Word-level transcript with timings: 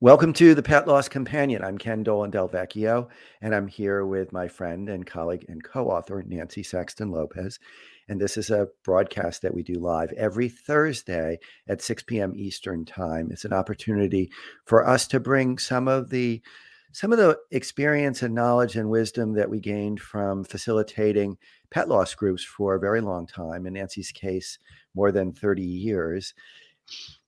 Welcome 0.00 0.32
to 0.34 0.54
the 0.54 0.62
Pet 0.62 0.86
Loss 0.86 1.08
Companion. 1.08 1.64
I'm 1.64 1.76
Ken 1.76 2.04
Dolan 2.04 2.30
Del 2.30 2.48
Vecchio, 2.48 3.08
and 3.42 3.52
I'm 3.52 3.66
here 3.66 4.06
with 4.06 4.32
my 4.32 4.46
friend 4.46 4.88
and 4.88 5.04
colleague 5.04 5.44
and 5.48 5.60
co 5.64 5.90
author, 5.90 6.22
Nancy 6.24 6.62
Saxton 6.62 7.10
Lopez. 7.10 7.58
And 8.08 8.20
this 8.20 8.36
is 8.36 8.48
a 8.50 8.68
broadcast 8.84 9.42
that 9.42 9.52
we 9.52 9.64
do 9.64 9.74
live 9.74 10.12
every 10.12 10.50
Thursday 10.50 11.40
at 11.66 11.82
6 11.82 12.04
p.m. 12.04 12.32
Eastern 12.36 12.84
Time. 12.84 13.30
It's 13.32 13.44
an 13.44 13.52
opportunity 13.52 14.30
for 14.66 14.86
us 14.86 15.08
to 15.08 15.18
bring 15.18 15.58
some 15.58 15.88
of 15.88 16.10
the 16.10 16.42
some 16.92 17.10
of 17.10 17.18
the 17.18 17.36
experience 17.50 18.22
and 18.22 18.36
knowledge 18.36 18.76
and 18.76 18.90
wisdom 18.90 19.32
that 19.32 19.50
we 19.50 19.58
gained 19.58 20.00
from 20.00 20.44
facilitating 20.44 21.38
pet 21.72 21.88
loss 21.88 22.14
groups 22.14 22.44
for 22.44 22.76
a 22.76 22.80
very 22.80 23.00
long 23.00 23.26
time. 23.26 23.66
In 23.66 23.72
Nancy's 23.72 24.12
case, 24.12 24.60
more 24.94 25.10
than 25.10 25.32
30 25.32 25.62
years 25.62 26.34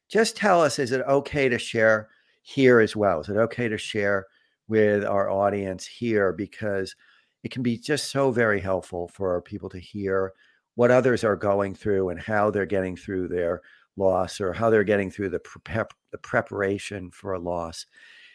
just 0.08 0.36
tell 0.36 0.62
us 0.62 0.78
is 0.78 0.92
it 0.92 1.02
okay 1.08 1.48
to 1.48 1.58
share 1.58 2.08
here 2.42 2.80
as 2.80 2.97
well? 2.97 3.20
Is 3.20 3.28
it 3.28 3.36
okay 3.36 3.69
to 3.69 3.78
share? 3.78 4.27
With 4.71 5.05
our 5.05 5.29
audience 5.29 5.85
here 5.85 6.33
because 6.33 6.95
it 7.43 7.51
can 7.51 7.63
be 7.63 7.77
just 7.77 8.11
so 8.11 8.31
very 8.31 8.61
helpful 8.61 9.09
for 9.09 9.43
people 9.43 9.69
to 9.69 9.81
hear 9.81 10.33
what 10.77 10.93
others 10.93 11.25
are 11.25 11.37
going 11.37 11.75
through 11.75 12.09
and 12.11 12.21
how 12.21 12.51
they're 12.51 12.65
getting 12.65 12.97
through 12.97 13.29
their 13.29 13.61
loss 13.97 14.41
or 14.41 14.53
how 14.53 14.71
they're 14.71 14.85
getting 14.85 15.11
through 15.11 15.29
the, 15.29 15.41
prep, 15.41 15.93
the 16.13 16.19
preparation 16.19 17.11
for 17.11 17.33
a 17.33 17.41
loss. 17.41 17.85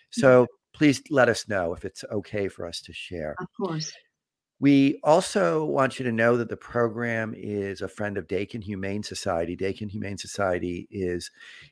So 0.09 0.43
mm-hmm. 0.43 0.77
please 0.77 1.01
let 1.09 1.29
us 1.29 1.47
know 1.47 1.73
if 1.73 1.85
it's 1.85 2.03
okay 2.11 2.49
for 2.49 2.67
us 2.67 2.81
to 2.81 2.93
share. 2.93 3.35
Of 3.39 3.47
course. 3.57 3.93
We 4.61 5.01
also 5.03 5.65
want 5.65 5.99
you 5.99 6.05
to 6.05 6.13
know 6.13 6.37
that 6.37 6.47
the 6.47 6.55
program 6.55 7.33
is 7.35 7.81
a 7.81 7.89
friend 7.89 8.17
of 8.17 8.29
Dakin 8.29 8.61
Humane 8.61 9.03
Society. 9.03 9.53
Dakin 9.53 9.89
Humane 9.89 10.17
Society 10.17 10.87
is 10.89 11.29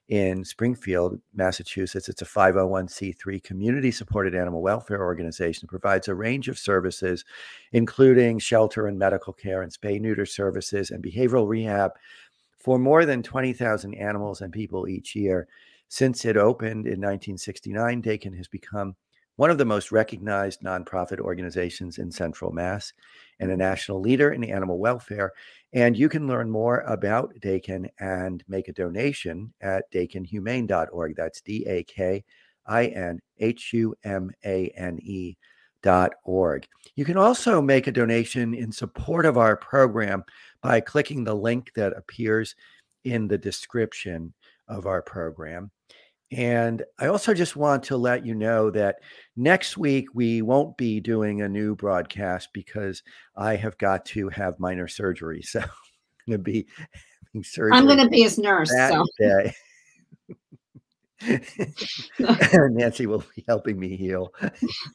in 0.09 0.43
Springfield, 0.43 1.21
Massachusetts. 1.33 2.09
It's 2.09 2.21
a 2.21 2.25
501c3 2.25 3.41
community 3.41 3.89
supported 3.89 4.35
animal 4.35 4.61
welfare 4.61 5.01
organization. 5.01 5.69
Provides 5.69 6.09
a 6.09 6.15
range 6.15 6.49
of 6.49 6.59
services, 6.59 7.23
including 7.71 8.37
shelter 8.37 8.85
and 8.87 8.99
medical 8.99 9.31
care 9.31 9.61
and 9.61 9.71
spay 9.71 10.01
neuter 10.01 10.25
services 10.25 10.91
and 10.91 11.01
behavioral 11.01 11.47
rehab 11.47 11.91
for 12.59 12.77
more 12.77 13.05
than 13.05 13.23
20,000 13.23 13.93
animals 13.93 14.41
and 14.41 14.51
people 14.51 14.89
each 14.89 15.15
year. 15.15 15.47
Since 15.88 16.25
it 16.25 16.35
opened 16.35 16.85
in 16.85 16.99
1969, 16.99 18.01
Dakin 18.01 18.33
has 18.33 18.49
become 18.49 18.95
one 19.35 19.49
of 19.49 19.57
the 19.57 19.66
most 19.66 19.91
recognized 19.91 20.61
nonprofit 20.61 21.19
organizations 21.19 21.97
in 21.97 22.11
Central 22.11 22.51
Mass 22.51 22.94
and 23.39 23.51
a 23.51 23.57
national 23.57 23.99
leader 23.99 24.31
in 24.31 24.44
animal 24.44 24.77
welfare. 24.77 25.31
And 25.73 25.97
you 25.97 26.07
can 26.07 26.27
learn 26.27 26.49
more 26.49 26.81
about 26.81 27.33
Dakin 27.41 27.89
and 27.99 28.43
make 28.47 28.67
a 28.67 28.73
donation 28.73 29.53
at 29.61 29.91
dakinhumane.org. 29.91 31.16
That's 31.16 31.41
D 31.41 31.66
A 31.67 31.83
K 31.83 32.23
I 32.67 32.85
N 32.88 33.19
H 33.39 33.73
U 33.73 33.95
M 34.03 34.31
A 34.45 34.67
N 34.75 34.99
E. 35.01 35.35
Dot 35.81 36.13
org. 36.23 36.66
You 36.95 37.03
can 37.03 37.17
also 37.17 37.61
make 37.61 37.88
a 37.88 37.91
donation 37.91 38.53
in 38.53 38.72
support 38.72 39.25
of 39.25 39.38
our 39.38 39.57
program 39.57 40.23
by 40.61 40.79
clicking 40.79 41.25
the 41.25 41.35
link 41.35 41.73
that 41.75 41.91
appears 41.97 42.55
in 43.03 43.27
the 43.27 43.38
description 43.38 44.33
of 44.69 44.85
our 44.85 45.01
program. 45.01 45.72
And 46.35 46.83
I 46.99 47.07
also 47.07 47.33
just 47.33 47.55
want 47.55 47.83
to 47.83 47.97
let 47.97 48.25
you 48.25 48.33
know 48.33 48.71
that 48.71 48.97
next 49.35 49.77
week 49.77 50.07
we 50.13 50.41
won't 50.41 50.77
be 50.77 50.99
doing 50.99 51.41
a 51.41 51.49
new 51.49 51.75
broadcast 51.75 52.49
because 52.53 53.03
I 53.35 53.55
have 53.55 53.77
got 53.77 54.05
to 54.07 54.29
have 54.29 54.59
minor 54.59 54.88
surgery. 54.88 55.43
So 55.53 55.59
I'm 55.59 56.38
going 56.38 56.39
to 56.39 56.43
be 56.51 56.67
having 57.27 57.43
surgery. 57.43 57.77
I'm 57.77 57.85
going 57.85 57.97
to 57.99 58.09
be 58.09 58.22
his 58.22 58.38
nurse. 58.38 58.72
So. 58.72 59.05
day. 59.19 59.53
Nancy 62.19 63.05
will 63.05 63.23
be 63.35 63.43
helping 63.47 63.79
me 63.79 63.95
heal. 63.97 64.33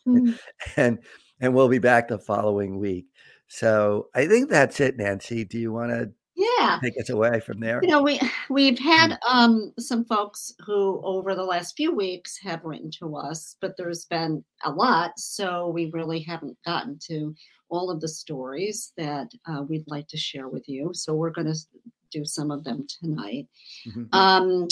Mm-hmm. 0.07 0.33
and 0.77 0.99
and 1.41 1.55
we'll 1.55 1.69
be 1.69 1.79
back 1.79 2.09
the 2.09 2.19
following 2.19 2.79
week. 2.79 3.07
So 3.47 4.09
I 4.15 4.27
think 4.27 4.51
that's 4.51 4.81
it, 4.81 4.97
Nancy. 4.97 5.45
Do 5.45 5.59
you 5.59 5.73
want 5.73 5.91
to 5.91 6.11
yeah 6.39 6.79
take 6.83 6.99
us 7.01 7.11
away 7.11 7.41
from 7.41 7.59
there 7.59 7.81
you 7.83 7.89
know 7.89 8.01
we 8.01 8.19
we've 8.49 8.79
had 8.79 9.11
mm. 9.11 9.19
um 9.29 9.73
some 9.79 10.05
folks 10.05 10.55
who 10.65 11.01
over 11.05 11.35
the 11.35 11.45
last 11.45 11.77
few 11.77 11.95
weeks 11.95 12.39
have 12.39 12.65
written 12.65 12.91
to 12.91 13.17
us 13.17 13.57
but 13.61 13.77
there's 13.77 14.05
been 14.05 14.43
a 14.65 14.71
lot 14.71 15.11
so 15.19 15.69
we 15.69 15.91
really 15.93 16.21
haven't 16.21 16.57
gotten 16.65 16.97
to 16.99 17.35
all 17.71 17.91
of 17.91 18.01
the 18.01 18.09
stories 18.09 18.93
that 18.97 19.31
uh, 19.47 19.63
we'd 19.63 19.85
like 19.89 20.07
to 20.07 20.17
share 20.17 20.49
with 20.49 20.69
you 20.69 20.91
so 20.95 21.13
we're 21.13 21.31
going 21.31 21.53
to 21.53 21.59
do 22.13 22.25
some 22.25 22.51
of 22.51 22.63
them 22.63 22.87
tonight 23.01 23.47
mm-hmm. 23.87 24.05
um 24.13 24.69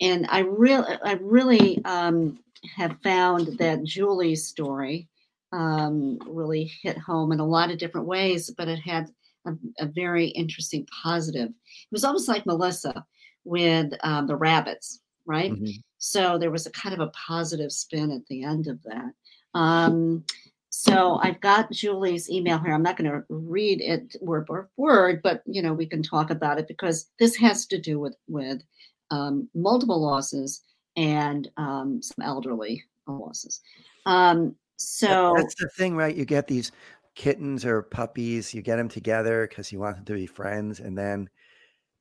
and 0.00 0.26
i 0.28 0.40
really 0.40 0.98
i 1.04 1.14
really 1.14 1.82
um 1.86 2.38
have 2.76 3.00
found 3.02 3.58
that 3.58 3.82
julie's 3.82 4.46
story 4.46 5.08
um 5.52 6.18
really 6.26 6.70
hit 6.82 6.98
home 6.98 7.32
in 7.32 7.40
a 7.40 7.46
lot 7.46 7.70
of 7.70 7.78
different 7.78 8.06
ways 8.06 8.50
but 8.56 8.68
it 8.68 8.78
had 8.78 9.08
a, 9.48 9.84
a 9.84 9.86
very 9.86 10.28
interesting 10.28 10.86
positive. 11.02 11.48
It 11.48 11.92
was 11.92 12.04
almost 12.04 12.28
like 12.28 12.46
Melissa 12.46 13.04
with 13.44 13.92
um, 14.02 14.26
the 14.26 14.36
rabbits, 14.36 15.00
right? 15.26 15.52
Mm-hmm. 15.52 15.80
So 15.98 16.38
there 16.38 16.50
was 16.50 16.66
a 16.66 16.70
kind 16.70 16.94
of 16.94 17.00
a 17.00 17.12
positive 17.12 17.72
spin 17.72 18.12
at 18.12 18.26
the 18.28 18.44
end 18.44 18.68
of 18.68 18.82
that. 18.84 19.12
Um, 19.54 20.24
so 20.70 21.18
I've 21.22 21.40
got 21.40 21.72
Julie's 21.72 22.30
email 22.30 22.58
here. 22.58 22.72
I'm 22.72 22.82
not 22.82 22.96
going 22.96 23.10
to 23.10 23.24
read 23.28 23.80
it 23.80 24.16
word 24.20 24.46
for 24.46 24.68
word, 24.76 25.22
but 25.22 25.42
you 25.46 25.62
know 25.62 25.72
we 25.72 25.86
can 25.86 26.02
talk 26.02 26.30
about 26.30 26.58
it 26.58 26.68
because 26.68 27.10
this 27.18 27.34
has 27.36 27.66
to 27.66 27.80
do 27.80 27.98
with 27.98 28.14
with 28.28 28.62
um, 29.10 29.48
multiple 29.54 30.00
losses 30.00 30.62
and 30.96 31.48
um, 31.56 32.00
some 32.02 32.24
elderly 32.24 32.84
losses. 33.06 33.60
Um, 34.06 34.54
so 34.76 35.34
that's 35.36 35.54
the 35.58 35.68
thing, 35.70 35.96
right? 35.96 36.14
You 36.14 36.24
get 36.24 36.46
these 36.46 36.70
kittens 37.18 37.64
or 37.64 37.82
puppies, 37.82 38.54
you 38.54 38.62
get 38.62 38.76
them 38.76 38.88
together 38.88 39.46
because 39.46 39.72
you 39.72 39.80
want 39.80 39.96
them 39.96 40.04
to 40.04 40.14
be 40.14 40.26
friends. 40.26 40.78
And 40.78 40.96
then 40.96 41.28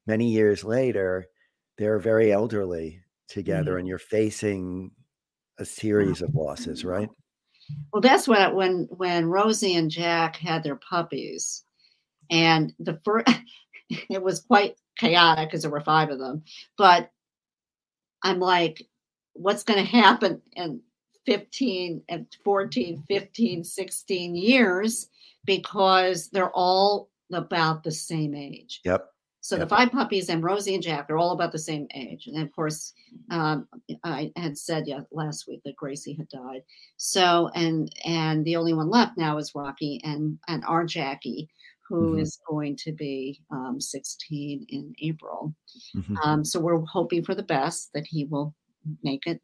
many 0.06 0.30
years 0.30 0.64
later, 0.64 1.26
they're 1.78 2.00
very 2.00 2.32
elderly 2.32 3.02
together 3.28 3.72
mm-hmm. 3.72 3.80
and 3.80 3.88
you're 3.88 3.98
facing 3.98 4.92
a 5.60 5.66
series 5.66 6.22
of 6.22 6.36
losses, 6.36 6.86
right? 6.86 7.10
Well, 7.92 8.02
that's 8.02 8.28
what 8.28 8.56
when 8.56 8.88
when 8.92 9.26
Rosie 9.26 9.76
and 9.76 9.90
Jack 9.92 10.38
had 10.38 10.64
their 10.64 10.78
puppies, 10.78 11.64
and 12.30 12.72
the 12.80 13.00
first 13.04 13.28
it 13.90 14.22
was 14.22 14.42
quite 14.42 14.76
chaotic 14.98 15.50
because 15.50 15.64
there 15.64 15.72
were 15.72 15.82
five 15.82 16.10
of 16.10 16.20
them. 16.20 16.44
But 16.78 17.10
I'm 18.24 18.40
like, 18.40 18.84
what's 19.34 19.64
going 19.64 19.84
to 19.84 19.92
happen? 19.92 20.42
And 20.56 20.80
15 21.28 22.02
and 22.08 22.26
14, 22.44 23.04
15, 23.08 23.64
16 23.64 24.36
years 24.36 25.10
because 25.46 26.30
they're 26.30 26.52
all 26.52 27.10
about 27.34 27.84
the 27.84 27.92
same 27.92 28.34
age. 28.34 28.80
Yep. 28.86 29.10
So 29.42 29.56
yep. 29.56 29.68
the 29.68 29.76
five 29.76 29.92
puppies 29.92 30.30
and 30.30 30.44
Rosie 30.44 30.74
and 30.74 30.84
Jack 30.84 31.10
are 31.10 31.18
all 31.18 31.34
about 31.34 31.52
the 31.52 31.60
same 31.60 31.88
age. 31.94 32.28
And 32.28 32.42
of 32.42 32.52
course, 32.56 32.94
um, 33.30 33.68
I 34.04 34.32
had 34.38 34.58
said 34.58 34.88
yeah, 34.88 35.02
last 35.12 35.48
week 35.48 35.62
that 35.66 35.76
Gracie 35.76 36.14
had 36.14 36.30
died. 36.30 36.64
So 36.96 37.50
and 37.54 37.92
and 38.06 38.44
the 38.46 38.56
only 38.56 38.74
one 38.74 38.90
left 38.90 39.18
now 39.18 39.38
is 39.38 39.54
Rocky 39.54 40.02
and 40.04 40.40
and 40.48 40.64
our 40.66 40.86
Jackie, 40.86 41.50
who 41.88 42.12
mm-hmm. 42.12 42.20
is 42.20 42.40
going 42.50 42.78
to 42.78 42.94
be 42.94 43.42
um, 43.52 43.80
16 43.80 44.66
in 44.70 44.94
April. 45.02 45.54
Mm-hmm. 45.96 46.18
Um, 46.24 46.46
so 46.46 46.60
we're 46.60 46.82
hoping 46.86 47.24
for 47.24 47.36
the 47.36 47.44
best 47.44 47.92
that 47.94 48.08
he 48.08 48.26
will 48.26 48.56
make 49.04 49.28
it 49.28 49.42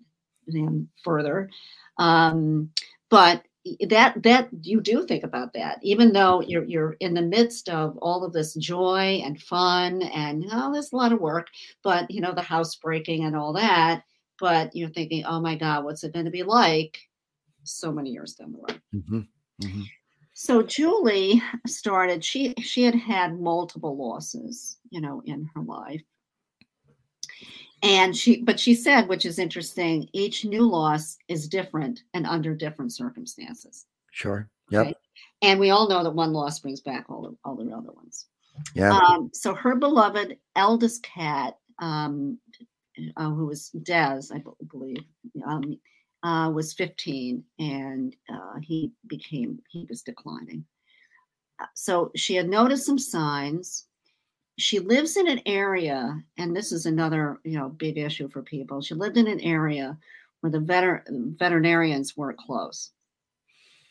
um, 0.56 0.88
further. 1.04 1.50
Um, 1.98 2.72
but 3.10 3.44
that 3.88 4.22
that 4.24 4.50
you 4.62 4.82
do 4.82 5.06
think 5.06 5.24
about 5.24 5.54
that 5.54 5.80
even 5.82 6.12
though 6.12 6.42
you're 6.42 6.66
you're 6.66 6.94
in 7.00 7.14
the 7.14 7.22
midst 7.22 7.70
of 7.70 7.98
all 8.00 8.26
of 8.26 8.34
this 8.34 8.56
joy 8.56 9.22
and 9.24 9.42
fun 9.42 10.02
and 10.02 10.46
oh 10.52 10.74
there's 10.74 10.92
a 10.92 10.96
lot 10.98 11.14
of 11.14 11.22
work 11.22 11.48
but 11.82 12.10
you 12.12 12.20
know 12.20 12.34
the 12.34 12.42
housebreaking 12.42 13.24
and 13.24 13.38
all 13.38 13.54
that 13.54 14.04
but 14.40 14.76
you're 14.76 14.90
thinking 14.90 15.24
oh 15.26 15.40
my 15.40 15.56
god 15.56 15.86
what's 15.86 16.04
it 16.04 16.12
going 16.12 16.26
to 16.26 16.32
be 16.32 16.44
like 16.44 17.00
so 17.64 17.90
many 17.90 18.10
years 18.10 18.34
down 18.34 18.52
the 18.52 18.58
road 18.58 18.82
Mm-hmm. 18.94 19.20
Mm-hmm. 19.62 19.82
so 20.34 20.62
julie 20.62 21.42
started 21.66 22.22
she 22.22 22.54
she 22.62 22.84
had 22.84 22.96
had 22.96 23.40
multiple 23.40 23.96
losses 23.96 24.78
you 24.90 25.00
know 25.00 25.22
in 25.26 25.50
her 25.56 25.62
life 25.62 26.02
and 27.84 28.16
she 28.16 28.42
but 28.42 28.60
she 28.60 28.74
said 28.74 29.08
which 29.08 29.26
is 29.26 29.38
interesting 29.40 30.08
each 30.14 30.46
new 30.46 30.68
loss 30.68 31.18
is 31.28 31.48
different 31.48 32.04
and 32.14 32.26
under 32.26 32.56
different 32.56 32.92
circumstances 32.94 33.86
Sure. 34.12 34.50
Yep. 34.70 34.82
Okay. 34.88 34.96
and 35.42 35.60
we 35.60 35.70
all 35.72 35.88
know 35.90 36.04
that 36.04 36.16
one 36.16 36.34
loss 36.34 36.60
brings 36.60 36.82
back 36.82 37.06
all 37.10 37.22
the 37.24 37.36
all 37.44 37.56
the 37.56 37.72
other 37.72 37.92
ones 37.92 38.28
Yeah. 38.76 38.98
um, 38.98 39.30
so 39.34 39.54
her 39.54 39.76
beloved 39.76 40.38
eldest 40.56 41.04
cat 41.04 41.58
um, 41.80 42.38
uh, 43.18 43.30
who 43.30 43.46
was 43.48 43.70
des 43.70 44.22
i 44.34 44.42
believe 44.72 45.04
um, 45.46 45.78
uh, 46.24 46.50
was 46.50 46.74
15 46.74 47.44
and 47.60 48.16
uh, 48.32 48.56
he 48.62 48.92
became 49.08 49.60
he 49.70 49.86
was 49.90 50.02
declining 50.04 50.64
Uh, 51.60 51.66
so 51.76 52.12
she 52.16 52.36
had 52.36 52.48
noticed 52.50 52.86
some 52.86 53.00
signs 53.00 53.88
she 54.58 54.80
lives 54.80 55.18
in 55.18 55.28
an 55.28 55.42
area 55.46 56.22
and 56.38 56.56
this 56.56 56.72
is 56.72 56.86
another 56.86 57.40
you 57.44 57.58
know 57.58 57.70
big 57.70 57.98
issue 57.98 58.30
for 58.30 58.42
people. 58.42 58.82
She 58.82 58.94
lived 58.94 59.18
in 59.18 59.28
an 59.28 59.40
area 59.42 59.98
where 60.42 60.52
the 60.52 60.60
veter- 60.60 61.04
veterinarians 61.38 62.18
weren't 62.18 62.38
close. 62.38 62.92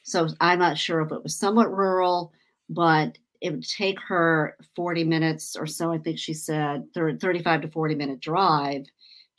So 0.05 0.29
i'm 0.41 0.59
not 0.59 0.79
sure 0.79 1.00
if 1.00 1.12
it 1.12 1.23
was 1.23 1.38
somewhat 1.38 1.75
rural 1.75 2.32
but 2.69 3.17
it 3.41 3.50
would 3.50 3.67
take 3.67 4.00
her 4.00 4.56
40 4.75 5.05
minutes 5.05 5.55
or 5.55 5.67
so 5.67 5.93
i 5.93 5.99
think 5.99 6.19
she 6.19 6.35
said 6.35 6.85
thir- 6.93 7.17
35 7.17 7.62
to 7.62 7.69
40 7.69 7.94
minute 7.94 8.20
drive 8.20 8.85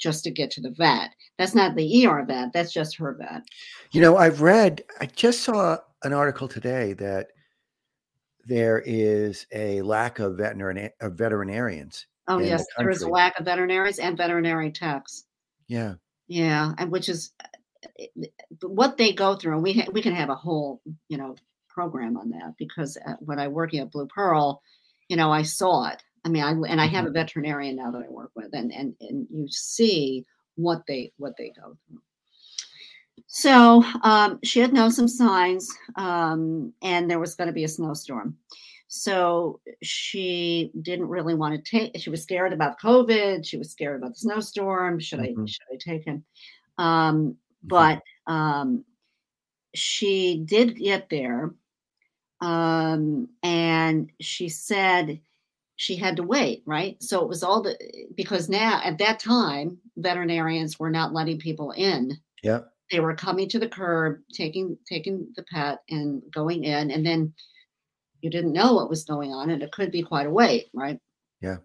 just 0.04 0.24
to 0.26 0.32
get 0.32 0.52
to 0.52 0.62
the 0.62 0.72
vet. 0.72 1.12
That's 1.38 1.56
not 1.56 1.76
the 1.76 2.06
er 2.06 2.24
vet 2.28 2.54
that's 2.54 2.74
just 2.74 2.98
her 2.98 3.14
vet. 3.14 3.44
You 3.92 4.02
know, 4.02 4.18
I've 4.18 4.42
read, 4.42 4.84
I 5.00 5.06
just 5.06 5.42
saw 5.42 5.78
an 6.04 6.14
article 6.14 6.48
today 6.48 6.94
that 6.94 7.28
there 8.46 8.84
is 8.86 9.46
a 9.52 9.82
lack 9.82 10.20
of 10.20 10.38
veterinarian 10.38 10.92
of 11.02 11.14
veterinarians. 11.14 12.08
oh 12.28 12.38
in 12.38 12.44
the 12.44 12.48
yes 12.50 12.66
there 12.78 12.90
is 12.90 13.02
a 13.02 13.10
lack 13.10 13.38
of 13.40 13.46
veterinarians 13.46 14.00
and 14.00 14.18
veterinary 14.18 14.72
techs 14.72 15.26
Yeah. 15.68 15.96
Yeah, 16.28 16.74
and 16.78 16.90
which 16.90 17.10
is 17.10 17.32
uh, 17.44 18.08
what 18.62 18.98
they 18.98 19.12
go 19.12 19.36
through. 19.36 19.54
And 19.56 19.64
we 19.64 19.74
ha- 19.74 19.92
we 19.92 20.02
can 20.02 20.16
have 20.16 20.30
a 20.30 20.36
whole 20.36 20.82
you 21.10 21.18
know 21.18 21.36
program 21.68 22.18
on 22.18 22.30
that 22.30 22.54
because 22.58 22.98
uh, 23.06 23.16
when 23.20 23.40
I 23.40 23.48
working 23.48 23.80
at 23.82 23.92
Blue 23.92 24.08
Pearl, 24.08 24.62
you 25.10 25.18
know, 25.18 25.32
I 25.32 25.42
saw 25.44 25.90
it. 25.90 26.02
I 26.26 26.30
mean, 26.30 26.44
I 26.44 26.52
and 26.52 26.80
I 26.80 26.86
have 26.86 27.06
a 27.06 27.12
veterinarian 27.12 27.76
now 27.76 27.92
that 27.92 28.04
I 28.04 28.10
work 28.10 28.32
with, 28.36 28.54
and 28.54 28.72
and 28.72 28.96
and 29.02 29.28
you 29.30 29.48
see 29.50 30.26
what 30.56 30.84
they 30.88 31.12
what 31.18 31.36
they 31.38 31.50
go 31.50 31.76
through. 31.88 32.02
So 33.36 33.84
um, 34.04 34.38
she 34.44 34.60
had 34.60 34.74
known 34.74 34.92
some 34.92 35.08
signs, 35.08 35.76
um, 35.96 36.72
and 36.84 37.10
there 37.10 37.18
was 37.18 37.34
going 37.34 37.48
to 37.48 37.54
be 37.54 37.64
a 37.64 37.68
snowstorm. 37.68 38.38
So 38.88 39.60
she 39.82 40.72
didn't 40.84 41.08
really 41.08 41.34
want 41.34 41.56
to 41.56 41.72
take. 41.78 42.00
She 42.00 42.12
was 42.12 42.22
scared 42.22 42.54
about 42.54 42.80
COVID. 42.80 43.44
She 43.44 43.58
was 43.58 43.72
scared 43.72 43.96
about 43.98 44.12
the 44.12 44.20
snowstorm. 44.20 45.00
Should 45.00 45.18
Mhm. 45.20 45.44
I 45.44 45.46
should 45.48 45.66
I 45.74 45.78
take 45.80 46.06
him? 46.06 46.24
Um, 46.78 47.36
but 47.64 48.04
um, 48.28 48.86
she 49.74 50.44
did 50.46 50.78
get 50.78 51.10
there, 51.10 51.56
um, 52.40 53.30
and 53.42 54.12
she 54.22 54.48
said 54.48 55.20
she 55.76 55.96
had 55.96 56.18
to 56.18 56.24
wait. 56.24 56.62
Right. 56.68 57.02
So 57.02 57.24
it 57.24 57.30
was 57.30 57.42
all 57.42 57.64
the 57.64 57.76
because 58.16 58.48
now 58.48 58.80
at 58.84 59.00
that 59.00 59.20
time 59.20 59.80
veterinarians 59.98 60.78
were 60.78 60.92
not 60.92 61.14
letting 61.14 61.40
people 61.40 61.72
in 61.72 62.20
Yeah. 62.44 62.60
They 62.92 63.00
were 63.00 63.16
coming 63.16 63.50
to 63.50 63.60
the 63.60 63.68
curb, 63.68 64.20
taking 64.34 64.78
taking 64.88 65.28
the 65.36 65.44
pet 65.44 65.80
and 65.90 66.22
going 66.32 66.64
in, 66.64 66.92
and 66.92 67.06
then 67.06 67.34
you 68.22 68.30
didn't 68.30 68.54
know 68.54 68.74
what 68.74 68.90
was 68.90 69.04
going 69.04 69.34
on, 69.34 69.50
and 69.50 69.62
it 69.62 69.72
could 69.72 69.92
be 69.92 70.04
quite 70.04 70.28
a 70.28 70.32
wait, 70.32 70.68
right? 70.74 71.00
Yeah. 71.42 71.58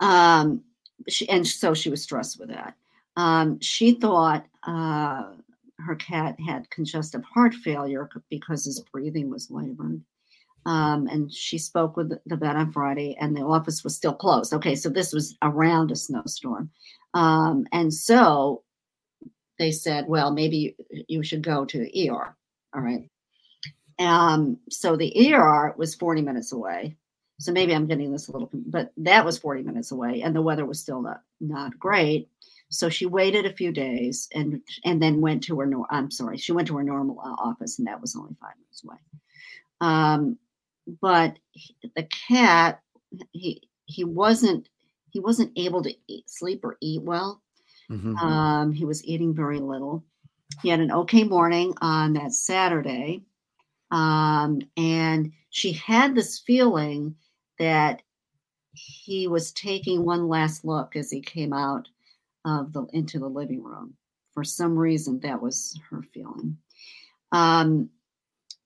Um, 0.00 0.62
she 1.08 1.28
and 1.28 1.46
so 1.46 1.74
she 1.74 1.90
was 1.90 2.02
stressed 2.02 2.38
with 2.38 2.48
that. 2.48 2.74
Um, 3.16 3.60
she 3.60 3.92
thought 3.92 4.46
uh, 4.64 5.32
her 5.78 5.96
cat 5.96 6.36
had 6.44 6.70
congestive 6.70 7.22
heart 7.24 7.54
failure 7.54 8.08
because 8.30 8.64
his 8.64 8.80
breathing 8.92 9.30
was 9.30 9.50
labored. 9.50 10.02
Um, 10.66 11.06
and 11.08 11.30
she 11.30 11.58
spoke 11.58 11.96
with 11.96 12.12
the 12.24 12.36
vet 12.36 12.56
on 12.56 12.72
Friday, 12.72 13.16
and 13.20 13.36
the 13.36 13.42
office 13.42 13.84
was 13.84 13.94
still 13.94 14.14
closed. 14.14 14.54
Okay, 14.54 14.74
so 14.74 14.88
this 14.88 15.12
was 15.12 15.36
around 15.42 15.90
a 15.90 15.96
snowstorm. 15.96 16.70
Um, 17.12 17.66
and 17.72 17.92
so 17.92 18.62
they 19.58 19.70
said, 19.70 20.06
well, 20.08 20.32
maybe 20.32 20.76
you, 21.08 21.22
should 21.22 21.42
go 21.42 21.64
to 21.66 22.08
ER. 22.08 22.36
All 22.74 22.80
right. 22.80 23.08
Um, 23.98 24.58
so 24.70 24.96
the 24.96 25.34
ER 25.34 25.74
was 25.76 25.94
40 25.94 26.22
minutes 26.22 26.52
away. 26.52 26.96
So 27.40 27.52
maybe 27.52 27.74
I'm 27.74 27.86
getting 27.86 28.12
this 28.12 28.28
a 28.28 28.32
little, 28.32 28.50
but 28.52 28.92
that 28.98 29.24
was 29.24 29.38
40 29.38 29.62
minutes 29.62 29.90
away, 29.90 30.22
and 30.22 30.34
the 30.34 30.42
weather 30.42 30.64
was 30.64 30.80
still 30.80 31.02
not 31.02 31.20
not 31.40 31.76
great. 31.78 32.28
So 32.70 32.88
she 32.88 33.06
waited 33.06 33.44
a 33.44 33.52
few 33.52 33.72
days 33.72 34.28
and 34.34 34.60
and 34.84 35.02
then 35.02 35.20
went 35.20 35.42
to 35.44 35.58
her. 35.58 35.68
I'm 35.90 36.10
sorry, 36.12 36.38
she 36.38 36.52
went 36.52 36.68
to 36.68 36.76
her 36.76 36.84
normal 36.84 37.18
uh, 37.20 37.34
office, 37.42 37.78
and 37.78 37.88
that 37.88 38.00
was 38.00 38.14
only 38.16 38.36
five 38.40 38.54
minutes 38.56 38.84
away. 38.84 38.96
Um, 39.80 40.38
but 41.00 41.38
he- 41.52 41.76
the 41.96 42.08
cat, 42.28 42.80
he 43.32 43.68
he 43.86 44.04
wasn't 44.04 44.68
he 45.10 45.20
wasn't 45.20 45.52
able 45.56 45.82
to 45.82 45.94
eat, 46.08 46.28
sleep 46.28 46.64
or 46.64 46.76
eat 46.80 47.02
well. 47.02 47.42
Mhm. 47.90 48.20
Um, 48.20 48.72
he 48.72 48.84
was 48.84 49.04
eating 49.04 49.34
very 49.34 49.58
little. 49.58 50.04
He 50.62 50.68
had 50.68 50.80
an 50.80 50.92
okay 50.92 51.24
morning 51.24 51.74
on 51.80 52.12
that 52.14 52.32
Saturday. 52.32 53.22
Um, 53.90 54.60
and 54.76 55.32
she 55.50 55.72
had 55.72 56.14
this 56.14 56.38
feeling 56.38 57.16
that 57.58 58.02
he 58.72 59.28
was 59.28 59.52
taking 59.52 60.04
one 60.04 60.28
last 60.28 60.64
look 60.64 60.96
as 60.96 61.10
he 61.10 61.20
came 61.20 61.52
out 61.52 61.88
of 62.44 62.72
the 62.72 62.84
into 62.92 63.18
the 63.18 63.28
living 63.28 63.62
room. 63.62 63.94
For 64.32 64.42
some 64.44 64.76
reason, 64.76 65.20
that 65.20 65.40
was 65.40 65.78
her 65.90 66.02
feeling. 66.02 66.58
Um, 67.30 67.90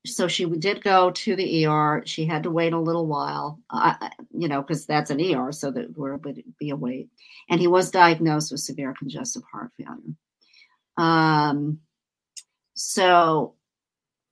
so 0.05 0.27
she 0.27 0.45
did 0.45 0.83
go 0.83 1.11
to 1.11 1.35
the 1.35 1.65
ER. 1.65 2.01
She 2.05 2.25
had 2.25 2.43
to 2.43 2.51
wait 2.51 2.73
a 2.73 2.79
little 2.79 3.05
while, 3.05 3.59
uh, 3.69 3.95
you 4.31 4.47
know, 4.47 4.61
because 4.61 4.85
that's 4.85 5.09
an 5.11 5.19
ER, 5.21 5.51
so 5.51 5.71
that 5.71 5.93
there 5.95 6.15
would 6.17 6.43
be 6.57 6.69
a 6.69 6.75
wait. 6.75 7.09
And 7.49 7.59
he 7.59 7.67
was 7.67 7.91
diagnosed 7.91 8.51
with 8.51 8.61
severe 8.61 8.93
congestive 8.97 9.43
heart 9.51 9.71
failure. 9.77 10.15
Um, 10.97 11.79
so, 12.75 13.55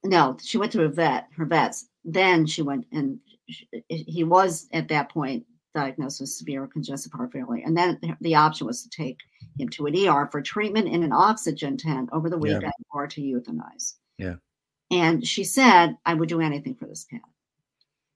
no, 0.03 0.37
she 0.41 0.57
went 0.57 0.71
to 0.73 0.83
a 0.83 0.89
vet, 0.89 1.27
her 1.35 1.45
vets. 1.45 1.89
Then 2.05 2.45
she 2.45 2.61
went 2.61 2.85
and 2.93 3.19
sh- 3.49 3.63
he 3.89 4.23
was 4.23 4.67
at 4.71 4.87
that 4.87 5.09
point 5.11 5.45
diagnosed 5.73 6.21
with 6.21 6.29
severe 6.29 6.65
congestive 6.67 7.11
heart 7.11 7.33
failure. 7.33 7.63
And 7.65 7.75
then 7.75 7.99
the 8.21 8.35
option 8.35 8.67
was 8.67 8.83
to 8.83 8.89
take 8.89 9.19
him 9.59 9.67
to 9.69 9.85
an 9.87 9.95
ER 10.07 10.27
for 10.31 10.41
treatment 10.41 10.87
in 10.87 11.03
an 11.03 11.11
oxygen 11.11 11.75
tent 11.77 12.09
over 12.13 12.29
the 12.29 12.37
Yeah. 12.37 12.55
weekend 12.55 12.73
or 12.91 13.05
to 13.07 13.21
euthanize. 13.21 13.95
Yeah. 14.17 14.35
And 14.91 15.25
she 15.27 15.43
said, 15.43 15.97
I 16.05 16.13
would 16.13 16.29
do 16.29 16.41
anything 16.41 16.75
for 16.75 16.85
this 16.85 17.03
cat. 17.03 17.21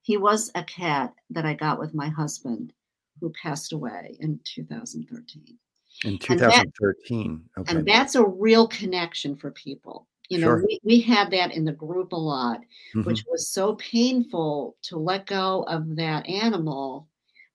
He 0.02 0.16
was 0.16 0.50
a 0.54 0.64
cat 0.64 1.12
that 1.30 1.44
I 1.46 1.54
got 1.54 1.78
with 1.78 1.94
my 1.94 2.08
husband 2.08 2.72
who 3.20 3.30
passed 3.40 3.72
away 3.72 4.16
in 4.20 4.40
2013. 4.44 5.58
In 6.04 6.10
and 6.10 6.20
that- 6.40 6.64
2013. 6.72 7.44
Okay. 7.58 7.76
And 7.76 7.86
that's 7.86 8.14
a 8.14 8.24
real 8.24 8.66
connection 8.66 9.36
for 9.36 9.50
people. 9.52 10.08
You 10.28 10.38
know, 10.38 10.46
Sure. 10.46 10.64
we, 10.66 10.80
we 10.82 11.00
had 11.00 11.30
that 11.32 11.52
in 11.52 11.64
the 11.64 11.72
group 11.72 12.12
a 12.12 12.16
lot, 12.16 12.60
Mhm. 12.94 13.04
which 13.04 13.24
was 13.30 13.48
so 13.48 13.74
painful 13.76 14.76
to 14.82 14.96
let 14.96 15.26
go 15.26 15.64
of 15.64 15.94
that 15.96 16.26
animal 16.26 17.06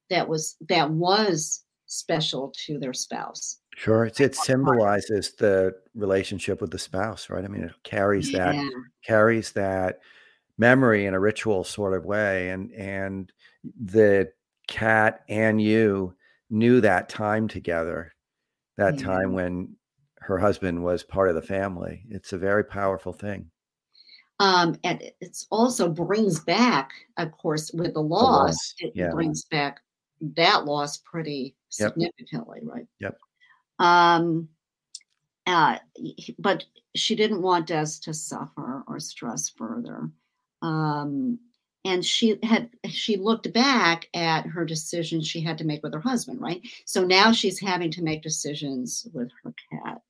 that 0.09 0.29
was 0.29 0.55
that 0.69 0.89
was 0.91 1.63
special 1.87 2.53
to 2.65 2.77
their 2.77 2.93
spouse. 2.93 3.59
Sure. 3.77 4.05
It's, 4.05 4.19
it 4.19 4.35
symbolizes 4.35 5.33
the 5.33 5.75
relationship 5.93 6.61
with 6.61 6.71
the 6.71 6.79
spouse, 6.79 7.29
right? 7.29 7.45
I 7.45 7.47
mean, 7.47 7.63
it 7.63 7.75
carries 7.83 8.31
that 8.31 8.55
Yeah. 8.55 8.69
carries 9.03 9.51
that 9.51 9.99
memory 10.57 11.05
in 11.05 11.13
a 11.13 11.19
ritual 11.19 11.63
sort 11.63 11.93
of 11.93 12.05
way 12.05 12.49
and 12.49 12.71
and 12.73 13.31
the 13.79 14.31
cat 14.67 15.23
and 15.29 15.61
you 15.61 16.15
knew 16.49 16.81
that 16.81 17.09
time 17.09 17.47
together 17.47 18.13
that 18.77 18.97
time 18.99 19.33
when 19.33 19.75
her 20.21 20.37
husband 20.39 20.83
was 20.83 21.03
part 21.03 21.29
of 21.29 21.35
the 21.35 21.41
family 21.41 22.05
it's 22.09 22.33
a 22.33 22.37
very 22.37 22.63
powerful 22.65 23.13
thing 23.13 23.51
Um, 24.39 24.77
and 24.83 25.01
it- 25.01 25.17
it's 25.21 25.47
also 25.51 25.89
brings 25.89 26.39
back, 26.39 26.91
of 27.17 27.31
course, 27.31 27.71
with 27.73 27.93
the 27.95 28.01
loss, 28.01 28.23
loss, 28.23 28.73
it 28.79 28.93
yeah. 28.95 29.11
brings 29.11 29.45
back 29.45 29.81
that 30.21 30.65
loss 30.65 30.97
pretty 30.99 31.55
Yep. 31.79 31.91
significantly, 31.93 32.61
right? 32.63 32.87
Yep. 32.99 33.17
Um, 33.79 34.49
uh, 35.45 35.77
but 36.37 36.65
she 36.95 37.15
didn't 37.15 37.41
want 37.41 37.67
Des 37.67 37.87
to 38.03 38.13
suffer 38.13 38.83
or 38.87 38.99
stress 38.99 39.49
further. 39.49 40.09
Um, 40.61 41.39
and 41.85 42.05
she 42.05 42.37
had 42.43 42.69
she 42.89 43.15
looked 43.15 43.51
back 43.53 44.09
at 44.13 44.45
her 44.45 44.65
decisions 44.65 45.25
she 45.25 45.39
had 45.41 45.57
to 45.57 45.63
make 45.63 45.81
with 45.83 45.93
her 45.93 46.01
husband 46.01 46.41
right? 46.41 46.61
So 46.85 47.03
now 47.03 47.31
she's 47.31 47.59
having 47.59 47.91
to 47.91 48.03
make 48.03 48.21
decisions 48.21 49.07
with 49.13 49.29
her 49.43 49.53
cat. 49.71 50.01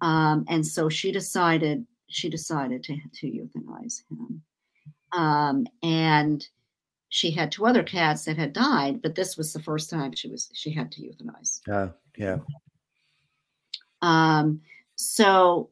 Um, 0.00 0.44
and 0.48 0.66
so 0.66 0.88
she 0.88 1.12
decided 1.12 1.86
she 2.08 2.28
decided 2.28 2.82
to, 2.84 2.96
to 3.20 3.26
euthanize 3.26 4.02
him. 4.10 4.42
Um, 5.12 5.66
and 5.82 6.46
she 7.08 7.30
had 7.30 7.52
two 7.52 7.66
other 7.66 7.84
cats 7.84 8.24
that 8.24 8.36
had 8.36 8.52
died 8.52 9.02
but 9.02 9.14
this 9.14 9.36
was 9.36 9.52
the 9.52 9.62
first 9.62 9.88
time 9.88 10.12
she 10.14 10.28
was 10.28 10.50
she 10.52 10.70
had 10.70 10.90
to 10.92 11.02
euthanize. 11.02 11.60
Uh, 11.70 11.92
yeah 12.16 12.38
um, 14.02 14.60
so 14.96 15.70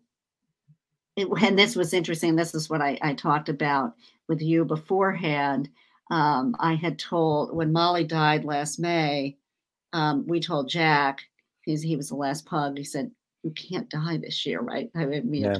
it, 1.16 1.28
and 1.42 1.58
this 1.58 1.76
was 1.76 1.92
interesting 1.92 2.37
this 2.37 2.54
is 2.54 2.70
what 2.70 2.80
I, 2.80 2.99
I 3.02 3.14
talked 3.14 3.49
about 3.49 3.94
with 4.28 4.40
you 4.40 4.64
beforehand. 4.64 5.68
Um, 6.10 6.56
I 6.58 6.75
had 6.75 6.99
told 6.99 7.54
when 7.54 7.72
Molly 7.72 8.04
died 8.04 8.44
last 8.44 8.78
May, 8.80 9.37
um, 9.92 10.26
we 10.26 10.40
told 10.40 10.68
Jack, 10.68 11.20
because 11.64 11.82
he 11.82 11.96
was 11.96 12.08
the 12.08 12.16
last 12.16 12.46
pug, 12.46 12.78
he 12.78 12.84
said, 12.84 13.10
You 13.42 13.50
can't 13.50 13.88
die 13.88 14.16
this 14.16 14.44
year, 14.46 14.60
right? 14.60 14.90
I 14.94 15.04
mean, 15.06 15.44
yeah. 15.44 15.58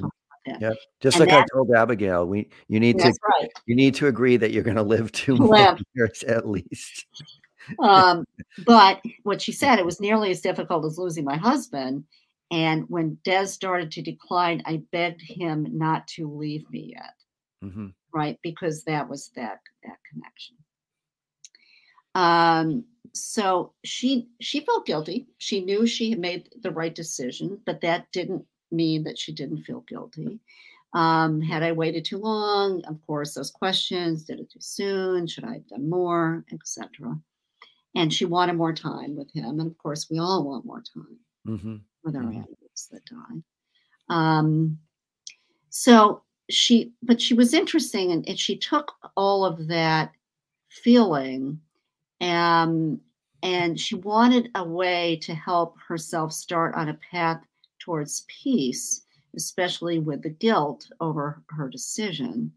Yeah, 0.59 0.73
just 0.99 1.17
and 1.17 1.27
like 1.27 1.29
that, 1.29 1.43
I 1.43 1.55
told 1.55 1.71
Abigail, 1.71 2.25
we 2.25 2.49
you 2.67 2.79
need 2.79 2.97
to 2.97 3.05
right. 3.05 3.49
you 3.67 3.75
need 3.75 3.93
to 3.95 4.07
agree 4.07 4.37
that 4.37 4.51
you're 4.51 4.63
going 4.63 4.75
to 4.75 4.81
live 4.81 5.11
two 5.11 5.35
more 5.35 5.77
years 5.93 6.23
at 6.23 6.47
least. 6.49 7.05
um, 7.79 8.25
but 8.65 9.01
what 9.21 9.39
she 9.39 9.51
said, 9.51 9.77
it 9.77 9.85
was 9.85 9.99
nearly 9.99 10.31
as 10.31 10.41
difficult 10.41 10.83
as 10.85 10.97
losing 10.97 11.25
my 11.25 11.37
husband. 11.37 12.05
And 12.51 12.85
when 12.89 13.17
Des 13.23 13.47
started 13.47 13.91
to 13.93 14.01
decline, 14.01 14.61
I 14.65 14.83
begged 14.91 15.21
him 15.21 15.67
not 15.71 16.07
to 16.09 16.29
leave 16.29 16.69
me 16.69 16.93
yet. 16.95 17.13
Mm-hmm 17.63 17.87
right? 18.13 18.37
Because 18.43 18.83
that 18.83 19.09
was 19.09 19.29
that 19.35 19.59
that 19.83 19.97
connection. 20.09 20.57
Um, 22.13 22.85
so 23.13 23.73
she 23.83 24.29
she 24.39 24.61
felt 24.61 24.85
guilty. 24.85 25.27
She 25.37 25.63
knew 25.63 25.85
she 25.85 26.09
had 26.11 26.19
made 26.19 26.49
the 26.61 26.71
right 26.71 26.93
decision, 26.93 27.59
but 27.65 27.81
that 27.81 28.11
didn't 28.11 28.45
mean 28.71 29.03
that 29.03 29.19
she 29.19 29.33
didn't 29.33 29.63
feel 29.63 29.81
guilty. 29.81 30.39
Um, 30.93 31.41
had 31.41 31.63
I 31.63 31.71
waited 31.71 32.03
too 32.03 32.17
long? 32.17 32.83
Of 32.85 32.99
course, 33.05 33.33
those 33.33 33.51
questions: 33.51 34.25
Did 34.25 34.39
it 34.39 34.51
too 34.51 34.59
soon? 34.61 35.27
Should 35.27 35.45
I 35.45 35.53
have 35.53 35.67
done 35.67 35.89
more, 35.89 36.45
etc. 36.51 37.17
And 37.95 38.13
she 38.13 38.25
wanted 38.25 38.55
more 38.55 38.73
time 38.73 39.15
with 39.15 39.31
him, 39.33 39.59
and 39.59 39.71
of 39.71 39.77
course, 39.77 40.07
we 40.09 40.19
all 40.19 40.45
want 40.45 40.65
more 40.65 40.83
time 40.93 41.19
mm-hmm. 41.47 41.75
With 42.03 42.15
our 42.15 42.23
mm-hmm. 42.23 42.37
animals 42.37 42.89
that 42.91 43.05
die. 43.05 43.41
Um, 44.09 44.79
so 45.69 46.23
she 46.51 46.91
but 47.01 47.21
she 47.21 47.33
was 47.33 47.53
interesting 47.53 48.11
and, 48.11 48.27
and 48.27 48.37
she 48.37 48.57
took 48.57 48.93
all 49.15 49.45
of 49.45 49.67
that 49.67 50.11
feeling 50.69 51.59
um, 52.19 52.99
and 53.41 53.79
she 53.79 53.95
wanted 53.95 54.51
a 54.55 54.63
way 54.63 55.17
to 55.23 55.33
help 55.33 55.75
herself 55.87 56.31
start 56.31 56.75
on 56.75 56.89
a 56.89 56.99
path 57.11 57.41
towards 57.79 58.25
peace 58.27 59.01
especially 59.35 59.97
with 59.97 60.21
the 60.21 60.29
guilt 60.29 60.89
over 60.99 61.41
her 61.49 61.69
decision 61.69 62.51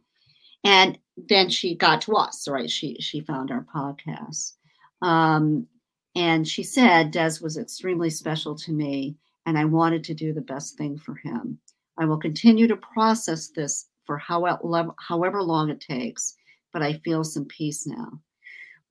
and 0.65 0.99
then 1.17 1.49
she 1.49 1.75
got 1.75 2.01
to 2.01 2.17
us 2.17 2.49
right 2.49 2.71
she 2.71 2.97
she 3.01 3.21
found 3.21 3.51
our 3.51 3.65
podcast 3.75 4.55
um, 5.03 5.67
and 6.17 6.47
she 6.47 6.63
said 6.63 7.11
des 7.11 7.35
was 7.41 7.57
extremely 7.57 8.11
special 8.11 8.55
to 8.55 8.73
me 8.73 9.17
and 9.47 9.59
i 9.59 9.65
wanted 9.65 10.05
to 10.05 10.15
do 10.15 10.33
the 10.33 10.41
best 10.41 10.77
thing 10.77 10.99
for 10.99 11.15
him 11.17 11.59
I 11.97 12.07
will 12.07 12.19
continue 12.19 12.67
to 12.67 12.77
process 12.77 13.49
this 13.49 13.87
for 14.05 14.19
however, 14.19 15.43
long 15.43 15.71
it 15.71 15.81
takes, 15.81 16.35
but 16.73 16.83
I 16.83 16.95
feel 17.05 17.25
some 17.25 17.47
peace 17.47 17.87
now. 17.87 18.21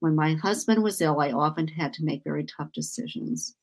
When 0.00 0.14
my 0.14 0.34
husband 0.34 0.82
was 0.82 1.00
ill, 1.00 1.20
I 1.20 1.32
often 1.32 1.68
had 1.68 1.92
to 1.94 2.04
make 2.04 2.24
very 2.24 2.44
tough 2.44 2.72
decisions 2.72 3.56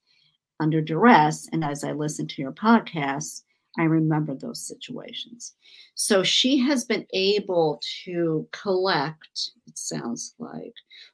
under 0.60 0.80
duress. 0.80 1.50
And 1.52 1.64
as 1.64 1.84
I 1.84 1.92
listened 1.92 2.30
to 2.32 2.42
your 2.42 2.54
podcast, 2.54 3.44
I 3.80 3.84
remember 3.84 4.36
those 4.36 4.66
situations. 4.66 5.56
So 5.96 6.24
she 6.24 6.60
has 6.60 6.86
been 6.86 7.06
able 7.14 7.82
to 8.06 8.48
collect, 8.52 9.52
it 9.68 9.78
sounds 9.78 10.36
like, 10.40 10.74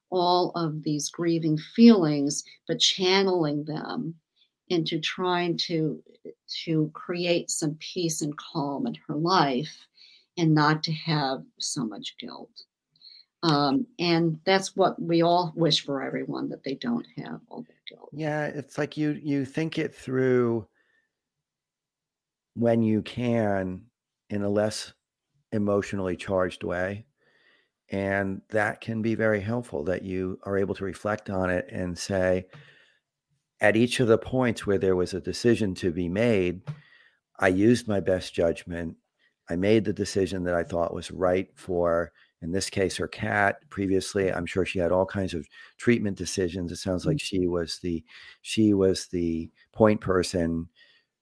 all 0.09 0.51
of 0.51 0.83
these 0.83 1.09
grieving 1.09 1.57
feelings, 1.57 2.43
but 2.67 2.79
channeling 2.79 3.63
them 3.63 4.15
into 4.69 4.99
trying 4.99 5.57
to 5.57 6.01
to 6.63 6.89
create 6.93 7.49
some 7.49 7.75
peace 7.79 8.21
and 8.21 8.37
calm 8.37 8.87
in 8.87 8.95
her 9.07 9.15
life 9.15 9.87
and 10.37 10.53
not 10.53 10.83
to 10.83 10.91
have 10.91 11.43
so 11.59 11.85
much 11.85 12.15
guilt. 12.19 12.63
Um, 13.43 13.87
and 13.97 14.39
that's 14.45 14.75
what 14.75 15.01
we 15.01 15.21
all 15.21 15.53
wish 15.55 15.85
for 15.85 16.01
everyone 16.01 16.49
that 16.49 16.63
they 16.63 16.75
don't 16.75 17.05
have 17.17 17.39
all 17.49 17.61
that 17.61 17.85
guilt. 17.87 18.09
Yeah 18.11 18.45
it's 18.45 18.77
like 18.77 18.97
you 18.97 19.19
you 19.23 19.45
think 19.45 19.77
it 19.77 19.95
through 19.95 20.67
when 22.55 22.81
you 22.81 23.01
can 23.03 23.83
in 24.29 24.41
a 24.41 24.49
less 24.49 24.93
emotionally 25.51 26.15
charged 26.15 26.63
way. 26.63 27.05
And 27.89 28.41
that 28.49 28.81
can 28.81 29.01
be 29.01 29.15
very 29.15 29.39
helpful 29.39 29.83
that 29.85 30.03
you 30.03 30.39
are 30.43 30.57
able 30.57 30.75
to 30.75 30.83
reflect 30.83 31.29
on 31.29 31.49
it 31.49 31.69
and 31.71 31.97
say 31.97 32.47
at 33.59 33.75
each 33.75 33.99
of 33.99 34.07
the 34.07 34.17
points 34.17 34.65
where 34.65 34.77
there 34.77 34.95
was 34.95 35.13
a 35.13 35.21
decision 35.21 35.73
to 35.75 35.91
be 35.91 36.09
made, 36.09 36.61
I 37.39 37.49
used 37.49 37.87
my 37.87 37.99
best 37.99 38.33
judgment. 38.33 38.97
I 39.49 39.55
made 39.55 39.85
the 39.85 39.93
decision 39.93 40.43
that 40.43 40.53
I 40.53 40.63
thought 40.63 40.93
was 40.93 41.11
right 41.11 41.49
for, 41.55 42.11
in 42.41 42.51
this 42.51 42.69
case, 42.69 42.97
her 42.97 43.07
cat. 43.07 43.57
Previously, 43.69 44.31
I'm 44.31 44.45
sure 44.45 44.65
she 44.65 44.79
had 44.79 44.91
all 44.91 45.05
kinds 45.05 45.33
of 45.33 45.47
treatment 45.77 46.17
decisions. 46.17 46.71
It 46.71 46.77
sounds 46.77 47.05
like 47.05 47.17
mm-hmm. 47.17 47.37
she 47.37 47.47
was 47.47 47.79
the 47.79 48.03
she 48.41 48.73
was 48.73 49.07
the 49.07 49.49
point 49.71 50.01
person 50.01 50.67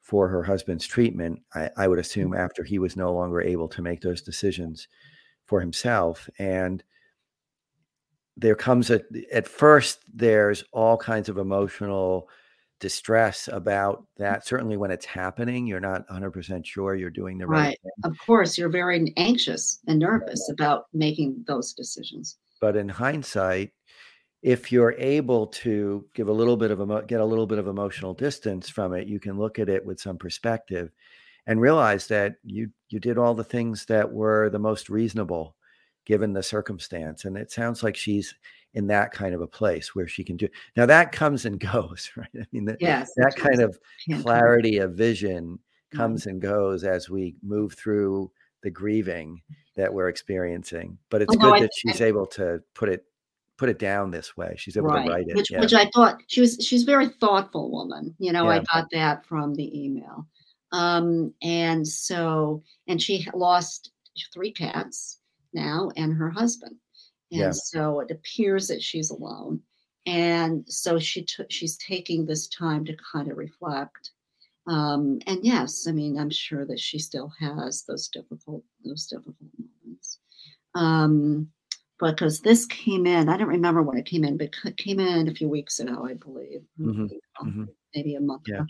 for 0.02 0.28
her 0.28 0.44
husband's 0.44 0.88
treatment. 0.88 1.42
I, 1.54 1.70
I 1.78 1.88
would 1.88 2.00
assume 2.00 2.32
mm-hmm. 2.32 2.42
after 2.42 2.64
he 2.64 2.80
was 2.80 2.96
no 2.96 3.14
longer 3.14 3.42
able 3.42 3.68
to 3.70 3.82
make 3.82 4.02
those 4.02 4.22
decisions 4.22 4.88
for 5.46 5.62
himself. 5.62 6.30
And 6.40 6.84
there 8.38 8.56
comes 8.56 8.90
a 8.90 9.02
at 9.32 9.48
first 9.48 10.00
there's 10.14 10.64
all 10.72 10.98
kinds 10.98 11.30
of 11.30 11.38
emotional 11.38 12.30
distress 12.80 13.48
about 13.52 14.06
that. 14.18 14.46
Certainly 14.46 14.78
when 14.78 14.92
it's 14.92 15.06
happening 15.06 15.66
you're 15.66 15.80
not 15.80 16.08
100% 16.10 16.66
sure 16.66 16.96
you're 16.96 17.10
doing 17.10 17.38
the 17.38 17.48
right, 17.48 17.60
right. 17.60 17.80
thing. 17.82 18.12
Of 18.12 18.18
course 18.26 18.58
you're 18.58 18.70
very 18.70 19.14
anxious 19.18 19.80
and 19.88 20.00
nervous 20.00 20.50
about 20.50 20.86
making 20.94 21.44
those 21.48 21.74
decisions. 21.74 22.38
But 22.60 22.76
in 22.76 22.90
hindsight 22.90 23.72
if 24.42 24.72
you're 24.72 24.94
able 25.00 25.48
to 25.48 26.06
give 26.14 26.28
a 26.28 26.34
little 26.34 26.58
bit 26.58 26.70
of 26.70 26.80
emo- 26.80 27.02
get 27.02 27.22
a 27.22 27.26
little 27.26 27.48
bit 27.48 27.58
of 27.58 27.68
emotional 27.68 28.14
distance 28.14 28.70
from 28.70 28.94
it 28.94 29.08
you 29.08 29.20
can 29.20 29.38
look 29.38 29.58
at 29.58 29.70
it 29.70 29.84
with 29.86 30.00
some 30.00 30.18
perspective 30.18 30.92
and 31.48 31.62
realize 31.62 32.08
that 32.08 32.36
you 32.44 32.70
you 32.90 33.00
did 33.00 33.18
all 33.18 33.34
the 33.34 33.44
things 33.44 33.86
that 33.86 34.12
were 34.12 34.50
the 34.50 34.60
most 34.60 34.90
reasonable 34.90 35.56
given 36.06 36.34
the 36.34 36.44
circumstance. 36.44 37.26
And 37.26 37.38
it 37.38 37.52
sounds 37.52 37.84
like 37.84 37.96
she's 37.96 38.36
in 38.74 38.88
that 38.88 39.12
kind 39.12 39.34
of 39.34 39.42
a 39.42 39.48
place 39.48 39.96
where 39.96 40.08
she 40.08 40.24
can 40.24 40.36
do 40.36 40.48
now 40.76 40.86
that 40.86 41.12
comes 41.12 41.46
and 41.46 41.60
goes, 41.74 42.12
right? 42.16 42.28
I 42.36 42.46
mean, 42.52 42.66
that, 42.66 42.78
yes, 42.80 43.12
that 43.18 43.36
kind 43.36 43.62
of 43.62 43.80
clarity 44.22 44.78
of 44.78 44.94
vision 44.94 45.60
comes 45.94 46.22
mm-hmm. 46.22 46.32
and 46.32 46.42
goes 46.42 46.84
as 46.84 47.10
we 47.10 47.36
move 47.42 47.74
through 47.74 48.32
the 48.64 48.70
grieving 48.70 49.42
that 49.76 49.94
we're 49.94 50.10
experiencing. 50.10 50.98
But 51.10 51.22
it's 51.22 51.36
Although 51.36 51.54
good 51.54 51.64
that 51.64 51.72
I, 51.74 51.92
she's 51.92 52.02
I, 52.02 52.06
able 52.06 52.26
to 52.28 52.62
put 52.74 52.90
it 52.90 53.06
put 53.58 53.70
it 53.70 53.80
down 53.80 54.12
this 54.12 54.36
way. 54.36 54.54
She's 54.58 54.76
able 54.76 54.88
right. 54.88 55.06
to 55.06 55.12
write 55.12 55.28
it. 55.30 55.36
Which, 55.36 55.52
yeah. 55.52 55.62
which 55.62 55.74
I 55.74 55.90
thought 55.94 56.22
she 56.28 56.42
was 56.42 56.58
she's 56.62 56.84
a 56.84 56.86
very 56.86 57.08
thoughtful 57.08 57.72
woman. 57.72 58.16
You 58.20 58.34
know, 58.34 58.46
yeah. 58.46 58.60
I 58.60 58.64
got 58.74 58.90
that 58.92 59.26
from 59.26 59.56
the 59.56 59.86
email. 59.86 60.28
Um, 60.72 61.34
and 61.42 61.88
so 61.88 62.62
and 62.88 63.02
she 63.02 63.28
lost 63.34 63.92
three 64.34 64.52
cats 64.52 65.20
now 65.56 65.90
and 65.96 66.14
her 66.14 66.30
husband. 66.30 66.76
And 67.32 67.40
yeah. 67.40 67.52
so 67.52 68.02
it 68.02 68.12
appears 68.12 68.68
that 68.68 68.84
she's 68.84 69.10
alone. 69.10 69.62
And 70.06 70.64
so 70.68 71.00
she 71.00 71.24
took 71.24 71.52
she's 71.52 71.78
taking 71.78 72.26
this 72.26 72.48
time 72.48 72.86
to 72.86 72.96
kind 73.12 73.32
of 73.32 73.38
reflect. 73.38 74.12
Um, 74.68 75.20
and 75.26 75.40
yes, 75.44 75.88
I 75.88 75.92
mean, 75.92 76.20
I'm 76.20 76.30
sure 76.30 76.66
that 76.66 76.80
she 76.80 77.00
still 77.00 77.32
has 77.40 77.84
those 77.88 78.08
difficult 78.10 78.64
those 78.84 79.08
difficult 79.08 79.36
moments. 79.58 80.20
Um, 80.76 81.50
because 82.00 82.42
this 82.42 82.66
came 82.66 83.06
in, 83.06 83.30
I 83.30 83.38
don't 83.38 83.48
remember 83.48 83.82
when 83.82 83.98
it 83.98 84.06
came 84.06 84.24
in, 84.24 84.38
but 84.38 84.50
it 84.66 84.78
came 84.78 85.00
in 85.00 85.30
a 85.30 85.34
few 85.34 85.48
weeks 85.48 85.80
ago, 85.80 86.06
I 86.06 86.14
believe, 86.14 86.62
mm-hmm. 86.80 87.06
mm-hmm. 87.48 87.64
maybe 87.96 88.16
a 88.16 88.22
month 88.22 88.44
yeah. 88.48 88.56
ago. 88.56 88.66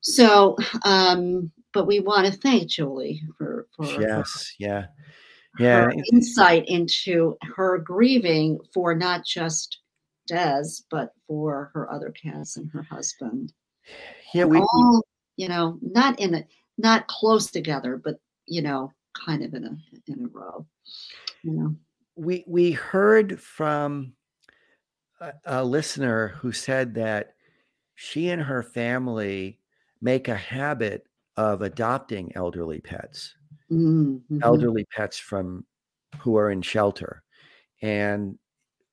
So, 0.00 0.56
um, 0.84 1.52
but 1.72 1.86
we 1.86 2.00
want 2.00 2.26
to 2.26 2.32
thank 2.32 2.68
Julie 2.68 3.22
for, 3.38 3.68
for 3.76 3.86
yes, 4.00 4.54
for, 4.56 4.64
yeah, 4.64 4.86
yeah. 5.58 5.90
insight 6.12 6.64
into 6.66 7.36
her 7.56 7.78
grieving 7.78 8.58
for 8.72 8.94
not 8.94 9.24
just 9.24 9.78
Des, 10.26 10.64
but 10.90 11.12
for 11.26 11.70
her 11.74 11.90
other 11.90 12.10
cats 12.10 12.56
and 12.56 12.70
her 12.70 12.82
husband. 12.82 13.52
Yeah, 14.34 14.44
we, 14.44 14.58
all, 14.58 15.04
you 15.36 15.48
know, 15.48 15.78
not 15.80 16.18
in 16.18 16.34
a 16.34 16.44
not 16.78 17.06
close 17.06 17.50
together, 17.50 18.00
but 18.02 18.16
you 18.46 18.62
know, 18.62 18.92
kind 19.14 19.42
of 19.42 19.54
in 19.54 19.64
a 19.64 20.12
in 20.12 20.24
a 20.24 20.28
row. 20.28 20.66
You 21.42 21.52
know. 21.52 21.76
We 22.16 22.44
we 22.46 22.72
heard 22.72 23.40
from 23.40 24.14
a, 25.20 25.32
a 25.44 25.64
listener 25.64 26.28
who 26.28 26.52
said 26.52 26.94
that 26.94 27.34
she 27.94 28.28
and 28.28 28.42
her 28.42 28.62
family 28.62 29.58
make 30.00 30.28
a 30.28 30.36
habit 30.36 31.06
of 31.36 31.62
adopting 31.62 32.32
elderly 32.34 32.80
pets, 32.80 33.34
Mm-hmm. 33.70 34.38
elderly 34.42 34.84
pets 34.84 35.18
from 35.18 35.64
who 36.20 36.36
are 36.36 36.50
in 36.52 36.62
shelter. 36.62 37.24
And 37.82 38.38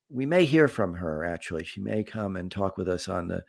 we 0.09 0.25
may 0.25 0.45
hear 0.45 0.67
from 0.67 0.95
her 0.95 1.23
actually. 1.25 1.63
She 1.63 1.79
may 1.79 2.03
come 2.03 2.35
and 2.35 2.51
talk 2.51 2.77
with 2.77 2.89
us 2.89 3.07
on 3.07 3.27
the 3.27 3.43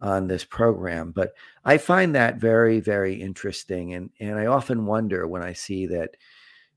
on 0.00 0.28
this 0.28 0.44
program. 0.44 1.10
But 1.10 1.32
I 1.64 1.78
find 1.78 2.14
that 2.14 2.36
very, 2.36 2.80
very 2.80 3.14
interesting. 3.14 3.94
And 3.94 4.10
and 4.20 4.38
I 4.38 4.46
often 4.46 4.86
wonder 4.86 5.26
when 5.26 5.42
I 5.42 5.52
see 5.52 5.86
that 5.86 6.16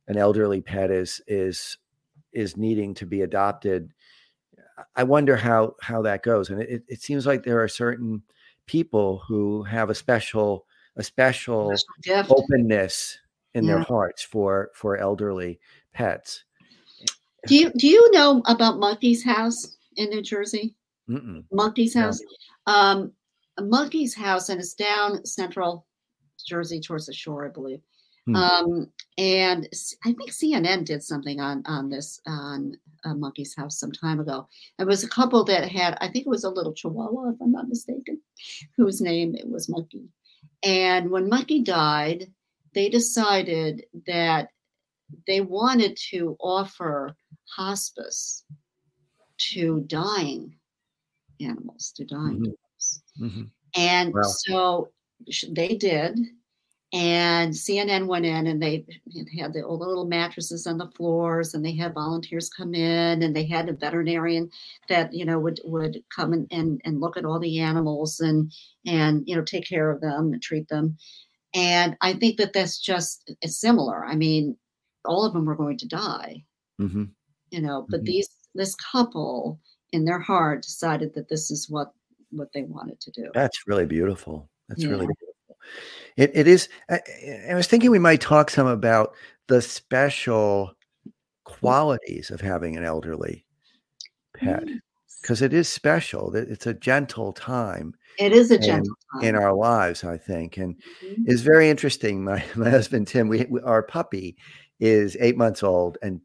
an 0.08 0.18
elderly 0.18 0.62
pet 0.62 0.92
is 0.92 1.22
is 1.28 1.78
is 2.34 2.58
needing 2.58 2.94
to 2.96 3.06
be 3.06 3.22
adopted. 3.22 3.94
I 4.96 5.04
wonder 5.04 5.36
how 5.36 5.76
how 5.82 6.02
that 6.04 6.24
goes. 6.24 6.50
And 6.50 6.62
it, 6.62 6.84
it 6.88 7.02
seems 7.02 7.28
like 7.28 7.44
there 7.44 7.62
are 7.62 7.68
certain 7.68 8.24
people 8.66 9.22
who 9.28 9.64
have 9.64 9.90
a 9.90 9.96
special 9.96 10.66
a 10.96 11.04
special 11.04 11.72
Special 11.78 12.36
openness 12.38 13.20
in 13.54 13.66
their 13.66 13.80
hearts 13.80 14.24
for 14.24 14.72
for 14.74 14.98
elderly 14.98 15.60
pets. 15.94 16.44
Do 17.48 17.56
you 17.56 17.72
do 17.72 17.88
you 17.88 18.12
know 18.12 18.42
about 18.46 18.80
Monkey's 18.80 19.24
House 19.24 19.78
in 19.98 20.10
New 20.10 20.22
Jersey? 20.22 20.76
Mm-mm. 21.10 21.44
Monkey's 21.52 21.96
No. 21.96 22.04
House. 22.04 22.22
Um, 22.68 23.12
Monkey's 23.60 24.16
House, 24.16 24.50
and 24.50 24.60
it's 24.60 24.74
down 24.74 25.26
central 25.26 25.86
Jersey 26.48 26.80
towards 26.80 27.08
the 27.08 27.14
shore, 27.14 27.46
I 27.46 27.50
believe. 27.50 27.82
Hmm. 28.26 28.36
Um, 28.36 28.92
and 29.18 29.68
I 30.06 30.14
think 30.14 30.32
CNN 30.32 30.86
did 30.86 31.04
something 31.04 31.40
on 31.40 31.64
on 31.66 31.90
this 31.90 32.22
on 32.28 32.78
uh, 33.04 33.16
Monkey's 33.16 33.56
House 33.56 33.80
some 33.80 33.92
time 33.92 34.20
ago. 34.20 34.48
It 34.80 34.86
was 34.86 35.04
a 35.04 35.10
couple 35.10 35.44
that 35.46 35.70
had, 35.70 35.98
I 36.02 36.08
think 36.08 36.26
it 36.26 36.30
was 36.30 36.44
a 36.44 36.50
little 36.50 36.74
Chihuahua, 36.74 37.30
if 37.30 37.42
I'm 37.42 37.52
not 37.52 37.68
mistaken, 37.68 38.22
whose 38.78 39.02
name 39.02 39.36
it 39.36 39.50
was 39.50 39.70
Monkey. 39.70 40.08
And 40.64 41.10
when 41.10 41.30
Monkey 41.30 41.64
died, 41.64 42.32
they 42.74 42.90
decided 42.90 43.86
that 44.08 44.50
they 45.28 45.42
wanted 45.42 45.98
to 46.12 46.38
offer 46.40 47.16
hospice 47.56 48.46
to 49.38 49.82
dying 49.88 50.58
animals, 51.42 51.92
to 51.96 52.06
dying 52.06 52.40
Mhm. 52.40 52.46
dogs. 52.46 53.04
Mhm. 53.20 53.52
And 53.76 54.14
Wow. 54.14 54.22
so 54.24 54.92
they 55.50 55.76
did. 55.78 56.20
And 56.94 57.54
CNN 57.56 58.08
went 58.08 58.26
in 58.26 58.48
and 58.48 58.62
they 58.62 58.86
had 59.40 59.54
the, 59.54 59.64
all 59.64 59.78
the 59.78 59.88
little 59.88 60.08
mattresses 60.08 60.68
on 60.68 60.78
the 60.78 60.92
floors, 60.92 61.54
and 61.54 61.64
they 61.66 61.74
had 61.74 61.94
volunteers 61.94 62.50
come 62.50 62.76
in, 62.76 63.24
and 63.24 63.34
they 63.34 63.46
had 63.46 63.70
a 63.70 63.74
veterinarian 63.74 64.50
that 64.90 65.14
you 65.14 65.24
know 65.24 65.40
would 65.40 65.62
would 65.64 66.04
come 66.14 66.34
and, 66.34 66.48
and 66.52 66.82
and 66.84 67.00
look 67.00 67.16
at 67.16 67.24
all 67.26 67.40
the 67.40 67.60
animals 67.60 68.20
and 68.20 68.52
and 68.86 69.24
you 69.26 69.36
know 69.36 69.44
take 69.44 69.68
care 69.68 69.90
of 69.90 70.02
them 70.02 70.34
and 70.34 70.42
treat 70.42 70.68
them. 70.68 70.98
And 71.54 71.98
I 72.02 72.14
think 72.14 72.38
that 72.38 72.54
that's 72.54 72.80
just 72.80 73.30
similar. 73.46 74.06
I 74.06 74.16
mean, 74.16 74.56
all 75.06 75.26
of 75.26 75.34
them 75.34 75.46
were 75.46 75.56
going 75.56 75.78
to 75.80 75.88
die, 75.88 76.46
Mhm. 76.80 77.12
you 77.52 77.62
know, 77.62 77.86
but 77.90 78.02
Mhm. 78.02 78.06
these 78.06 78.30
this 78.54 78.76
couple 78.76 79.60
in 79.94 80.04
their 80.06 80.20
heart 80.20 80.62
decided 80.64 81.14
that 81.14 81.30
this 81.30 81.52
is 81.52 81.70
what 81.70 81.94
what 82.32 82.50
they 82.54 82.64
wanted 82.64 83.00
to 83.02 83.12
do. 83.12 83.30
That's 83.34 83.68
really 83.68 83.86
beautiful. 83.86 84.50
That's 84.70 84.86
really 84.86 85.06
beautiful. 85.08 85.58
It 86.18 86.32
it 86.34 86.48
is. 86.48 86.70
I, 86.90 87.02
I- 87.50 87.56
was 87.56 87.68
thinking 87.68 87.92
we 87.92 88.00
might 88.00 88.22
talk 88.22 88.50
some 88.50 88.68
about 88.68 89.14
the 89.48 89.62
special 89.62 90.74
qualities 91.44 92.32
of 92.32 92.40
having 92.42 92.78
an 92.78 92.84
elderly 92.86 93.46
pet 94.34 94.64
Yes. 94.68 94.80
Because 95.22 95.42
it 95.42 95.54
is 95.54 95.70
special. 95.70 96.36
It's 96.36 96.66
a 96.68 96.74
gentle 96.74 97.32
time 97.34 97.94
It 98.18 98.32
is 98.34 98.52
a 98.52 98.58
gentle 98.58 98.96
in 99.16 99.22
time. 99.22 99.30
In 99.30 99.36
our 99.42 99.54
lives, 99.54 100.04
I 100.04 100.18
think, 100.18 100.58
and 100.58 100.76
Mhm. 101.04 101.24
it's 101.28 101.42
very 101.42 101.70
interesting. 101.70 102.24
My 102.24 102.44
my 102.56 102.70
husband 102.70 103.08
Tim, 103.08 103.28
we, 103.28 103.46
we 103.50 103.62
our 103.62 103.84
puppy 103.84 104.36
is 104.80 105.16
eight 105.20 105.38
months 105.38 105.62
old 105.64 105.98
and 106.02 106.22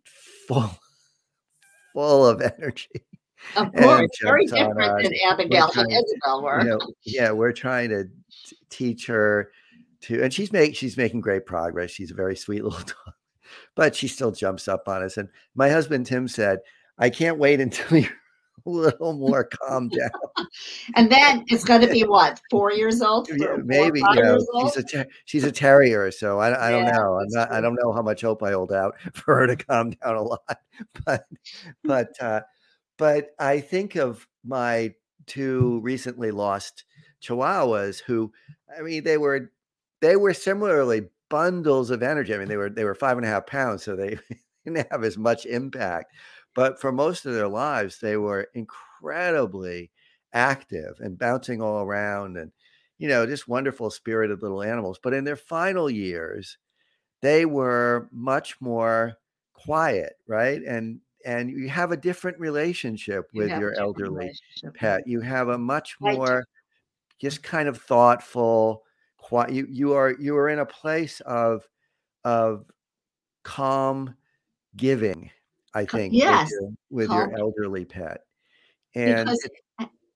full 0.48 0.70
full 1.94 2.26
of 2.26 2.40
energy. 2.40 2.88
Of 3.56 3.72
course, 3.76 4.08
very 4.22 4.46
different 4.46 4.80
us. 4.80 5.02
than 5.02 5.12
Abigail 5.26 5.70
and 5.76 5.92
Isabel 5.92 6.42
were. 6.42 6.60
you 6.62 6.68
know, 6.70 6.78
yeah, 7.04 7.30
we're 7.30 7.52
trying 7.52 7.90
to 7.90 8.04
t- 8.04 8.56
teach 8.70 9.06
her 9.06 9.50
to, 10.02 10.22
and 10.22 10.32
she's 10.32 10.52
make 10.52 10.74
she's 10.74 10.96
making 10.96 11.20
great 11.20 11.46
progress. 11.46 11.90
She's 11.90 12.10
a 12.10 12.14
very 12.14 12.36
sweet 12.36 12.64
little 12.64 12.78
dog, 12.80 13.14
but 13.74 13.94
she 13.94 14.08
still 14.08 14.32
jumps 14.32 14.68
up 14.68 14.88
on 14.88 15.02
us. 15.02 15.16
And 15.16 15.28
my 15.54 15.68
husband 15.70 16.06
Tim 16.06 16.28
said, 16.28 16.60
"I 16.98 17.10
can't 17.10 17.38
wait 17.38 17.60
until 17.60 17.98
you're 17.98 18.10
a 18.10 18.25
little 18.70 19.14
more 19.14 19.44
calm 19.44 19.88
down." 19.96 20.10
And 20.94 21.10
then 21.10 21.44
it's 21.48 21.64
going 21.64 21.80
to 21.80 21.88
be 21.88 22.02
what 22.02 22.40
four 22.50 22.72
years 22.72 23.02
old? 23.02 23.28
Yeah, 23.36 23.56
maybe 23.64 24.00
you 24.00 24.22
know 24.22 24.38
she's 24.60 24.76
a 24.76 24.82
ter- 24.82 25.06
she's 25.24 25.44
a 25.44 25.52
terrier, 25.52 26.10
so 26.10 26.38
I, 26.38 26.68
I 26.68 26.70
don't 26.70 26.84
Yeah, 26.86 26.92
know. 26.92 27.18
I'm 27.20 27.28
not. 27.30 27.52
I 27.52 27.60
don't 27.60 27.76
know 27.82 27.92
how 27.92 28.02
much 28.02 28.22
hope 28.22 28.42
I 28.42 28.52
hold 28.52 28.72
out 28.72 28.94
for 29.14 29.36
her 29.36 29.46
to 29.46 29.56
calm 29.56 29.90
down 29.90 30.16
a 30.16 30.22
lot. 30.22 30.58
But 31.04 31.24
but 31.84 32.08
uh, 32.20 32.40
but 32.98 33.30
I 33.38 33.60
think 33.60 33.96
of 33.96 34.26
my 34.44 34.94
two 35.26 35.80
recently 35.82 36.30
lost 36.30 36.84
chihuahuas 37.22 38.00
who 38.02 38.32
I 38.78 38.82
mean 38.82 39.04
they 39.04 39.18
were 39.18 39.52
they 40.00 40.16
were 40.16 40.34
similarly 40.34 41.08
bundles 41.30 41.90
of 41.90 42.02
energy. 42.02 42.34
I 42.34 42.38
mean 42.38 42.48
they 42.48 42.56
were 42.56 42.70
they 42.70 42.84
were 42.84 42.94
five 42.94 43.16
and 43.18 43.26
a 43.26 43.30
half 43.30 43.46
pounds, 43.46 43.82
so 43.84 43.96
they 43.96 44.18
didn't 44.64 44.90
have 44.90 45.04
as 45.04 45.18
much 45.18 45.46
impact. 45.46 46.12
But 46.56 46.80
for 46.80 46.92
most 46.92 47.26
of 47.26 47.34
their 47.34 47.48
lives, 47.48 48.00
they 48.00 48.18
were 48.18 48.48
incredibly 48.54 49.92
active 50.34 51.00
and 51.00 51.18
bouncing 51.18 51.62
all 51.62 51.82
around 51.84 52.38
and 52.38 52.52
you 52.98 53.08
know 53.08 53.26
just 53.26 53.48
wonderful 53.48 53.90
spirited 53.90 54.42
little 54.42 54.62
animals. 54.64 55.00
But 55.02 55.14
in 55.14 55.24
their 55.24 55.36
final 55.36 55.90
years, 55.90 56.58
they 57.22 57.46
were 57.46 58.08
much 58.12 58.60
more 58.60 59.14
quiet, 59.54 60.14
right? 60.28 60.62
And 60.62 61.00
and 61.24 61.50
you 61.50 61.68
have 61.68 61.92
a 61.92 61.96
different 61.96 62.38
relationship 62.40 63.30
with 63.34 63.52
a 63.52 63.56
your 63.56 63.74
elderly 63.78 64.34
pet. 64.74 65.06
You 65.06 65.20
have 65.22 65.48
a 65.48 65.58
much 65.58 66.00
more 66.00 66.46
just 67.20 67.42
kind 67.42 67.68
of 67.68 67.80
thoughtful, 67.80 68.84
quiet. 69.18 69.52
You 69.52 69.66
you 69.70 69.92
are 69.94 70.12
you 70.18 70.36
are 70.36 70.48
in 70.48 70.58
a 70.58 70.66
place 70.66 71.20
of 71.22 71.68
of 72.24 72.70
calm 73.44 74.16
giving. 74.76 75.30
I 75.76 75.84
think 75.84 76.12
yes, 76.14 76.50
with 76.50 76.60
your, 76.60 76.70
with 76.90 77.12
your 77.12 77.38
elderly 77.38 77.84
pet, 77.84 78.22
and 78.94 79.28
because 79.28 79.48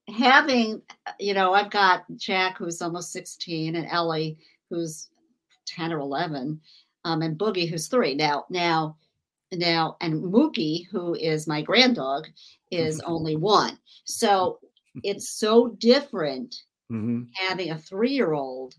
having 0.08 0.82
you 1.20 1.34
know 1.34 1.52
i've 1.52 1.70
got 1.70 2.04
jack 2.16 2.58
who's 2.58 2.82
almost 2.82 3.12
16 3.12 3.76
and 3.76 3.86
ellie 3.86 4.36
who's 4.68 5.08
10 5.66 5.92
or 5.92 5.98
11 5.98 6.60
um, 7.04 7.22
and 7.22 7.38
boogie 7.38 7.68
who's 7.68 7.88
three. 7.88 8.14
Now 8.14 8.46
now 8.50 8.96
now 9.52 9.96
and 10.00 10.22
mookie 10.22 10.86
who 10.90 11.14
is 11.14 11.46
my 11.46 11.62
grand 11.62 11.96
dog 11.96 12.26
is 12.70 13.00
only 13.00 13.36
one. 13.36 13.78
So 14.04 14.60
it's 15.02 15.30
so 15.30 15.68
different 15.78 16.54
Mhm, 16.90 17.28
having 17.34 17.70
a 17.70 17.78
three-year-old 17.78 18.74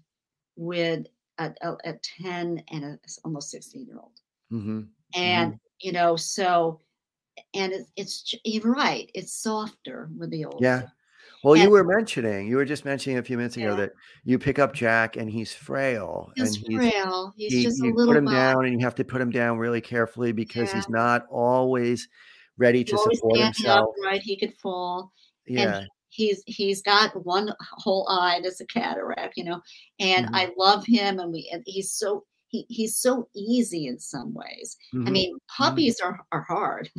with 0.57 1.07
a, 1.39 1.53
a, 1.61 1.77
a 1.85 1.93
10 2.21 2.63
and 2.71 2.83
a 2.85 2.99
almost 3.23 3.51
16 3.51 3.85
year 3.85 3.99
old 3.99 4.19
mhm, 4.51 4.89
and 5.15 5.59
you 5.81 5.91
know 5.91 6.15
so 6.15 6.79
and 7.53 7.71
it's, 7.73 7.89
it's 7.95 8.35
you're 8.43 8.71
right 8.73 9.09
it's 9.13 9.33
softer 9.33 10.09
with 10.17 10.29
the 10.31 10.45
old 10.45 10.61
yeah. 10.61 10.83
Well, 11.43 11.55
you 11.55 11.71
were 11.71 11.83
mentioning, 11.83 12.47
you 12.47 12.55
were 12.55 12.65
just 12.65 12.85
mentioning 12.85 13.17
a 13.17 13.23
few 13.23 13.35
minutes 13.35 13.57
ago 13.57 13.69
Yeah. 13.69 13.75
that 13.77 13.93
you 14.25 14.37
pick 14.37 14.59
up 14.59 14.75
Jack 14.75 15.17
and 15.17 15.27
he's 15.27 15.51
frail 15.51 16.31
He's 16.35 16.55
and 16.55 16.65
he's 16.67 16.77
frail. 16.77 17.33
He's 17.35 17.51
he, 17.53 17.63
just 17.63 17.81
a 17.81 17.85
you 17.87 17.95
little 17.95 18.13
put 18.13 18.17
him 18.19 18.25
bug. 18.25 18.33
down 18.35 18.65
and 18.65 18.79
you 18.79 18.85
have 18.85 18.93
to 18.95 19.03
put 19.03 19.19
him 19.21 19.31
down 19.31 19.57
really 19.57 19.81
carefully 19.81 20.31
because 20.33 20.69
Yeah. 20.69 20.75
he's 20.75 20.89
not 20.89 21.25
always 21.31 22.07
ready 22.57 22.83
to 22.83 22.95
support 22.95 23.39
himself. 23.39 23.89
upright. 23.97 24.21
He 24.21 24.35
could 24.37 24.53
fall. 24.61 25.11
Yeah. 25.47 25.85
He's 26.09 26.43
he's 26.45 26.83
got 26.83 27.25
one 27.25 27.51
whole 27.71 28.07
eye 28.07 28.39
that's 28.43 28.61
a 28.61 28.65
cataract, 28.67 29.35
you 29.35 29.45
know. 29.45 29.61
And 29.99 30.27
Mhm. 30.27 30.35
I 30.35 30.51
love 30.57 30.85
him, 30.85 31.19
and 31.19 31.31
we 31.33 31.49
and 31.51 31.63
he's 31.65 31.91
so 31.91 32.23
he, 32.51 32.65
he's 32.69 32.97
so 32.97 33.29
easy 33.35 33.87
in 33.87 33.99
some 33.99 34.33
ways. 34.33 34.77
I 35.05 35.11
mhm, 35.11 35.11
mean, 35.11 35.37
puppies 35.57 35.99
are 36.01 36.19
are 36.31 36.43
hard, 36.43 36.89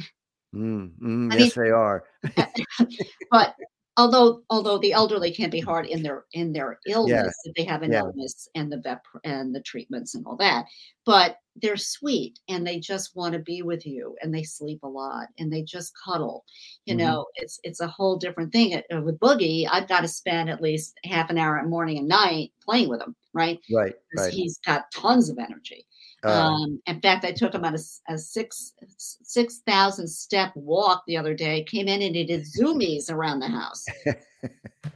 mm, 0.55 0.91
mm, 1.03 1.33
I 1.33 1.37
yes, 1.37 1.55
they 1.55 1.71
are. 1.71 2.05
but 3.31 3.55
although 3.97 4.43
although 4.51 4.79
the 4.79 4.93
elderly 4.93 5.31
can 5.31 5.51
be 5.51 5.61
hard 5.61 5.87
in 5.87 6.03
their 6.03 6.25
in 6.33 6.53
their 6.53 6.79
illness 6.87 7.35
if 7.45 7.55
they 7.55 7.65
have 7.65 7.83
an 7.83 7.93
yeah. 7.93 8.01
illness 8.01 8.49
and 8.55 8.73
the 8.73 8.79
vet 8.79 9.03
and 9.25 9.55
the 9.55 9.61
treatments 9.63 10.15
and 10.15 10.27
all 10.27 10.37
that 10.37 10.65
but 11.05 11.37
they're 11.61 11.77
sweet 11.77 12.39
and 12.49 12.67
they 12.67 12.81
just 12.81 13.15
want 13.15 13.35
to 13.35 13.39
be 13.41 13.61
with 13.63 13.85
you 13.87 14.17
and 14.23 14.35
they 14.35 14.43
sleep 14.43 14.81
a 14.83 14.89
lot 14.89 15.29
and 15.39 15.53
they 15.53 15.63
just 15.63 15.93
cuddle 16.05 16.45
you 16.87 16.95
Mhm. 16.95 16.99
know 16.99 17.27
it's 17.37 17.61
it's 17.65 17.81
a 17.81 17.87
whole 17.87 18.17
different 18.17 18.51
thing 18.53 18.81
Uh, 18.91 19.03
with 19.03 19.19
boogie 19.21 19.67
i've 19.71 19.89
got 19.89 20.01
to 20.01 20.09
spend 20.09 20.49
at 20.49 20.63
least 20.63 20.95
half 21.05 21.29
an 21.31 21.37
hour 21.39 21.63
morning 21.69 21.99
and 21.99 22.09
night 22.09 22.53
playing 22.65 22.89
with 22.89 23.01
him 23.03 23.15
right 23.35 23.59
Right. 23.71 23.95
Right. 24.17 24.33
he's 24.33 24.59
got 24.67 24.91
tons 24.93 25.29
of 25.29 25.39
energy 25.39 25.87
Uh, 26.25 26.29
um, 26.29 26.81
in 26.87 27.01
fact, 27.01 27.25
I 27.25 27.33
took 27.33 27.55
him 27.55 27.65
on 27.65 27.75
a, 27.75 28.13
a 28.13 28.17
six 28.19 28.75
six 28.99 29.59
thousand 29.67 30.07
step 30.09 30.53
walk 30.55 31.03
the 31.07 31.17
other 31.17 31.35
day. 31.35 31.65
Came 31.65 31.89
in 31.89 32.03
and 32.03 32.15
he 32.15 32.25
did 32.25 32.45
zoomies 32.45 33.11
around 33.11 33.41
the 33.41 33.49
house. 33.49 33.85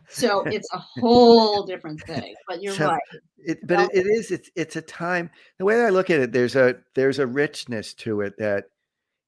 So 0.09 0.47
it's 0.51 0.69
a 0.73 0.79
whole 0.79 1.65
different 1.67 2.01
thing. 2.05 2.35
But 2.49 2.63
you're 2.63 2.75
So, 2.75 2.87
right. 2.89 3.03
it, 3.39 3.59
but 3.67 3.81
it, 3.81 3.91
it 3.93 4.07
is 4.07 4.31
it's 4.31 4.51
it's 4.57 4.77
a 4.77 4.83
time 4.83 5.31
the 5.59 5.65
way 5.65 5.85
I 5.85 5.91
look 5.91 6.09
at 6.11 6.21
it 6.21 6.33
there's 6.33 6.57
a 6.57 6.77
there's 6.95 7.19
a 7.19 7.27
richness 7.27 7.93
to 7.95 8.23
it 8.23 8.35
that 8.39 8.65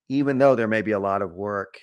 even 0.08 0.38
though 0.38 0.54
there 0.54 0.66
may 0.68 0.80
be 0.80 0.92
a 0.92 0.98
lot 0.98 1.20
of 1.20 1.32
work 1.34 1.78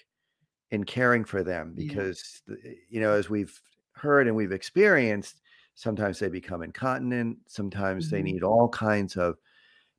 in 0.72 0.84
caring 0.86 1.24
for 1.24 1.44
them 1.44 1.74
because 1.76 2.42
the- 2.48 2.76
you 2.90 3.00
know 3.00 3.12
as 3.14 3.30
we've 3.30 3.60
heard 3.94 4.28
and 4.28 4.36
we've 4.36 4.52
experienced 4.52 5.42
sometimes 5.76 6.18
they 6.18 6.28
become 6.30 6.64
incontinent 6.64 7.38
sometimes 7.48 8.10
they 8.10 8.22
Mhm. 8.22 8.24
need 8.24 8.44
all 8.44 8.70
kinds 8.70 9.18
of 9.18 9.38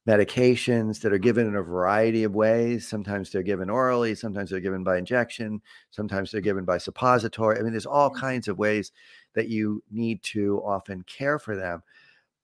medications 0.06 1.00
that 1.00 1.12
are 1.12 1.18
given 1.18 1.46
in 1.46 1.56
a 1.56 1.62
variety 1.62 2.24
of 2.24 2.34
ways 2.34 2.86
sometimes 2.86 3.30
they're 3.30 3.42
given 3.42 3.68
orally 3.68 4.14
sometimes 4.14 4.50
they're 4.50 4.60
given 4.60 4.84
by 4.84 4.96
injection 4.98 5.60
sometimes 5.90 6.30
they're 6.30 6.40
given 6.40 6.64
by 6.64 6.78
suppository 6.78 7.58
i 7.58 7.62
mean 7.62 7.72
there's 7.72 7.86
all 7.86 8.10
kinds 8.10 8.46
of 8.48 8.58
ways 8.58 8.92
that 9.34 9.48
you 9.48 9.82
need 9.90 10.22
to 10.22 10.62
often 10.64 11.02
care 11.02 11.38
for 11.38 11.56
them 11.56 11.82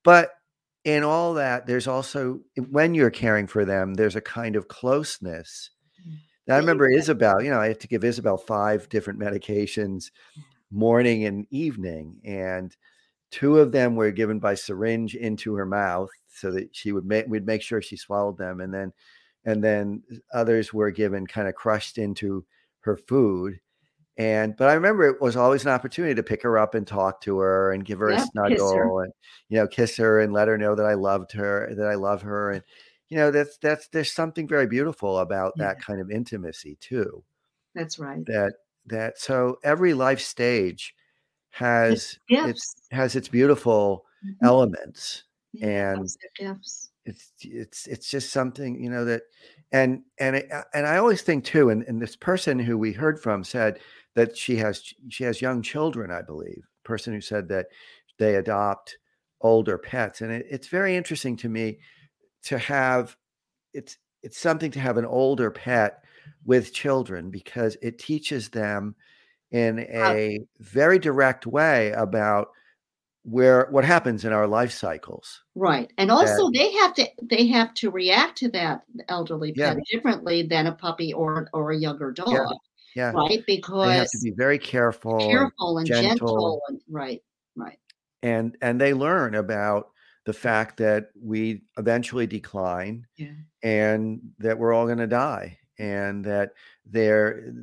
but 0.03 0.31
in 0.83 1.03
all 1.03 1.33
that 1.33 1.65
there's 1.65 1.87
also 1.87 2.41
when 2.69 2.93
you're 2.93 3.09
caring 3.09 3.47
for 3.47 3.63
them 3.63 3.93
there's 3.93 4.17
a 4.17 4.21
kind 4.21 4.55
of 4.55 4.67
closeness 4.67 5.69
Mm. 6.05 6.17
now, 6.47 6.55
I 6.55 6.57
remember. 6.57 6.89
Isabel, 6.89 7.41
you 7.41 7.49
know, 7.49 7.59
I 7.61 7.67
had 7.67 7.79
to 7.81 7.87
give 7.87 8.03
Isabel 8.03 8.35
five 8.35 8.89
different 8.89 9.19
medications 9.19 10.11
morning 10.71 11.25
and 11.25 11.45
evening. 11.51 12.19
And 12.25 12.75
two 13.33 13.57
of 13.59 13.71
them 13.71 13.95
were 13.95 14.11
given 14.11 14.39
by 14.39 14.53
syringe 14.55 15.15
into 15.15 15.55
her 15.55 15.65
mouth 15.65 16.11
so 16.29 16.51
that 16.51 16.75
she 16.75 16.91
would 16.93 17.05
make 17.05 17.25
we'd 17.27 17.45
make 17.47 17.61
sure 17.63 17.81
she 17.81 17.97
swallowed 17.97 18.37
them. 18.37 18.61
And 18.61 18.73
then 18.73 18.93
and 19.45 19.63
then 19.63 20.03
others 20.33 20.73
were 20.73 20.91
given 20.91 21.27
kind 21.27 21.47
of 21.49 21.55
crushed 21.55 21.97
into 21.97 22.45
her 22.81 22.95
food. 22.97 23.59
And 24.17 24.55
but 24.57 24.69
I 24.69 24.73
remember 24.75 25.05
it 25.09 25.21
was 25.21 25.35
always 25.37 25.65
an 25.65 25.71
opportunity 25.71 26.15
to 26.15 26.23
pick 26.23 26.43
her 26.43 26.57
up 26.59 26.75
and 26.75 26.85
talk 26.87 27.21
to 27.21 27.39
her 27.39 27.71
and 27.73 27.85
give 27.85 27.99
her 27.99 28.11
a 28.13 28.19
Yeah, 28.19 28.19
her. 28.19 28.25
snuggle 28.31 28.99
and 28.99 29.13
you 29.49 29.57
know, 29.59 29.67
kiss 29.67 29.97
her 29.97 30.19
and 30.21 30.33
let 30.33 30.47
her 30.47 30.57
know 30.57 30.75
that 30.75 30.85
I 30.85 30.93
loved 30.95 31.31
her, 31.33 31.73
that 31.75 31.87
I 31.87 31.95
love 31.95 32.21
her. 32.23 32.51
And 32.51 32.63
you 33.09 33.17
know, 33.17 33.31
that's 33.31 33.57
that's 33.57 33.87
there's 33.89 34.11
something 34.13 34.47
very 34.47 34.67
beautiful 34.67 35.19
about 35.19 35.57
Yeah. 35.57 35.67
that 35.67 35.79
kind 35.81 35.99
of 36.01 36.11
intimacy 36.11 36.77
too. 36.79 37.23
That's 37.75 37.99
right. 37.99 38.25
That 38.27 38.53
that 38.87 39.17
so 39.19 39.57
every 39.63 39.93
life 39.93 40.19
stage 40.21 40.93
has 41.53 42.17
its 42.41 42.75
has 42.91 43.15
its 43.15 43.29
beautiful 43.29 44.05
Mhm. 44.21 44.35
elements 44.43 45.23
Yeah, 45.53 45.61
and 45.61 46.11
gifts. 46.35 46.91
it's 47.05 47.31
it's 47.41 47.87
it's 47.87 48.09
just 48.09 48.31
something 48.31 48.81
you 48.81 48.89
know 48.89 49.03
that 49.05 49.23
and 49.71 50.03
and 50.19 50.37
it, 50.37 50.49
and 50.73 50.87
I 50.87 50.97
always 50.97 51.21
think 51.21 51.43
too 51.43 51.69
and, 51.69 51.83
and 51.83 52.01
this 52.01 52.15
person 52.15 52.59
who 52.59 52.77
we 52.77 52.93
heard 52.93 53.19
from 53.19 53.43
said 53.43 53.79
that 54.15 54.37
she 54.37 54.55
has 54.57 54.81
she 55.09 55.23
has 55.25 55.41
young 55.41 55.61
children 55.61 56.11
I 56.11 56.21
believe 56.21 56.63
person 56.83 57.13
who 57.13 57.21
said 57.21 57.49
that 57.49 57.67
they 58.19 58.35
adopt 58.35 58.97
older 59.41 59.77
pets 59.77 60.21
and 60.21 60.31
it, 60.31 60.45
it's 60.49 60.67
very 60.69 60.95
interesting 60.95 61.35
to 61.37 61.49
me 61.49 61.79
to 62.43 62.57
have 62.57 63.17
it's 63.73 63.97
it's 64.23 64.37
something 64.39 64.71
to 64.71 64.79
have 64.79 64.97
an 64.97 65.05
older 65.05 65.51
pet 65.51 66.03
with 66.45 66.73
children 66.73 67.29
because 67.31 67.77
it 67.81 67.99
teaches 67.99 68.49
them 68.49 68.95
in 69.53 69.79
a 69.79 70.39
very 70.59 70.99
direct 70.99 71.45
way 71.47 71.91
about 71.91 72.49
where 73.23 73.67
what 73.69 73.85
happens 73.85 74.25
in 74.25 74.33
our 74.33 74.47
life 74.47 74.71
cycles 74.71 75.41
Right. 75.55 75.89
And 75.97 76.11
also 76.11 76.49
they 76.51 76.73
have 76.73 76.93
to 76.95 77.07
they 77.21 77.47
have 77.47 77.73
to 77.75 77.89
react 77.89 78.37
to 78.39 78.49
that 78.49 78.81
elderly 79.07 79.53
yeah 79.55 79.75
pet 79.75 79.83
differently 79.89 80.43
than 80.43 80.67
a 80.67 80.73
puppy 80.73 81.13
or 81.13 81.47
or 81.53 81.71
a 81.71 81.77
younger 81.77 82.11
dog, 82.11 82.53
yeah 82.95 83.11
right? 83.11 83.41
Because 83.47 83.87
they 83.87 83.95
have 83.97 84.09
to 84.09 84.19
be 84.23 84.31
very 84.31 84.57
careful 84.57 85.19
and 85.19 85.31
careful 85.31 85.77
and 85.77 85.87
gentle 85.87 86.09
gentle 86.09 86.61
and 86.67 86.81
right, 86.89 87.21
right. 87.55 87.79
and 88.23 88.57
and 88.61 88.81
they 88.81 88.93
learn 88.93 89.35
about 89.35 89.91
the 90.25 90.33
fact 90.33 90.77
that 90.77 91.09
we 91.21 91.61
eventually 91.77 92.25
decline 92.27 93.05
Yeah. 93.17 93.33
and 93.61 94.19
that 94.39 94.57
we're 94.57 94.73
all 94.73 94.85
going 94.85 94.97
to 94.97 95.07
die 95.07 95.59
and 95.77 96.25
that 96.25 96.51
they're 96.85 97.53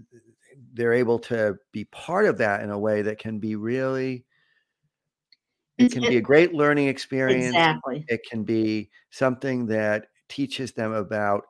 they're 0.73 0.93
able 0.95 1.19
to 1.19 1.57
be 1.73 1.85
part 1.87 2.27
of 2.27 2.39
that 2.39 2.63
in 2.63 2.71
a 2.71 2.79
way 2.79 3.03
that 3.03 3.19
can 3.19 3.39
be 3.39 3.57
really 3.57 4.27
it 5.79 5.91
can 5.91 6.05
be 6.05 6.17
a 6.17 6.21
great 6.21 6.53
learning 6.55 6.89
experience 6.89 7.57
exactly. 7.57 8.05
it 8.09 8.21
can 8.29 8.45
be 8.45 8.91
something 9.11 9.67
that 9.67 10.07
teaches 10.29 10.73
them 10.73 10.93
about 10.93 11.45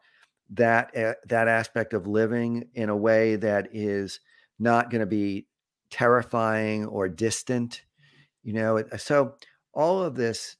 that 0.51 0.95
a- 0.97 1.17
that 1.27 1.49
aspect 1.49 1.95
of 1.95 2.07
living 2.07 2.69
in 2.75 2.89
a 2.89 2.97
way 2.97 3.37
that 3.37 3.69
is 3.73 4.21
not 4.59 4.91
going 4.91 5.01
to 5.01 5.07
be 5.07 5.47
terrifying 5.91 6.87
or 6.87 7.09
distant 7.09 7.83
you 8.43 8.53
know 8.55 8.79
it- 8.79 9.01
so 9.01 9.37
all 9.75 10.03
of 10.03 10.17
this 10.17 10.57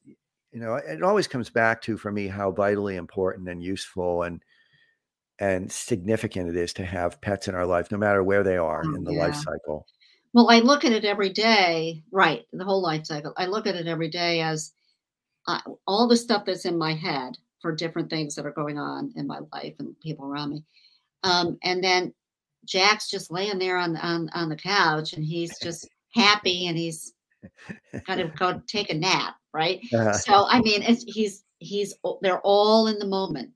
you 0.51 0.59
know 0.59 0.75
it 0.75 1.03
always 1.03 1.27
comes 1.27 1.49
back 1.49 1.81
to 1.81 1.97
for 1.97 2.11
me 2.11 2.27
how 2.27 2.51
vitally 2.51 2.95
important 2.97 3.49
and 3.49 3.63
useful 3.63 4.23
and 4.23 4.43
and 5.41 5.69
significant 5.71 6.47
it 6.49 6.55
is 6.55 6.71
to 6.71 6.85
have 6.85 7.19
pets 7.19 7.47
in 7.47 7.55
our 7.55 7.65
life 7.65 7.91
no 7.91 7.97
matter 7.97 8.23
where 8.23 8.43
they 8.43 8.57
are 8.57 8.83
Oh, 8.85 8.95
in 8.95 9.03
the 9.03 9.11
life 9.11 9.35
cycle 9.35 9.85
Well, 10.33 10.49
I 10.49 10.59
look 10.59 10.85
at 10.85 10.93
it 10.93 11.03
every 11.03 11.29
day, 11.29 12.03
right? 12.11 12.45
The 12.53 12.63
whole 12.63 12.81
life 12.81 13.05
cycle. 13.05 13.33
I 13.35 13.47
look 13.47 13.67
at 13.67 13.75
it 13.75 13.87
every 13.87 14.07
day 14.07 14.41
as 14.41 14.71
uh, 15.47 15.59
all 15.85 16.07
the 16.07 16.15
stuff 16.15 16.45
that's 16.45 16.65
in 16.65 16.77
my 16.77 16.93
head 16.93 17.37
for 17.61 17.75
different 17.75 18.09
things 18.09 18.35
that 18.35 18.45
are 18.45 18.51
going 18.51 18.77
on 18.77 19.11
in 19.15 19.27
my 19.27 19.39
life 19.51 19.73
and 19.79 19.99
people 19.99 20.25
around 20.25 20.51
me. 20.51 20.63
Um, 21.23 21.57
and 21.63 21.83
then 21.83 22.13
Jack's 22.65 23.09
just 23.09 23.31
laying 23.31 23.59
there 23.59 23.77
on 23.77 23.97
on 23.97 24.29
on 24.33 24.49
the 24.49 24.55
couch, 24.55 25.13
and 25.13 25.25
he's 25.25 25.57
just 25.59 25.89
happy, 26.13 26.67
and 26.67 26.77
he's 26.77 27.13
gonna 28.05 28.31
go 28.37 28.61
take 28.67 28.91
a 28.91 28.95
nap, 28.95 29.35
right? 29.53 29.81
uh, 29.93 30.13
So 30.13 30.45
I 30.47 30.61
mean, 30.61 30.83
it's, 30.83 31.03
he's 31.03 31.43
he's 31.59 31.93
they're 32.21 32.41
all 32.41 32.87
in 32.87 32.99
the 32.99 33.07
moment. 33.07 33.51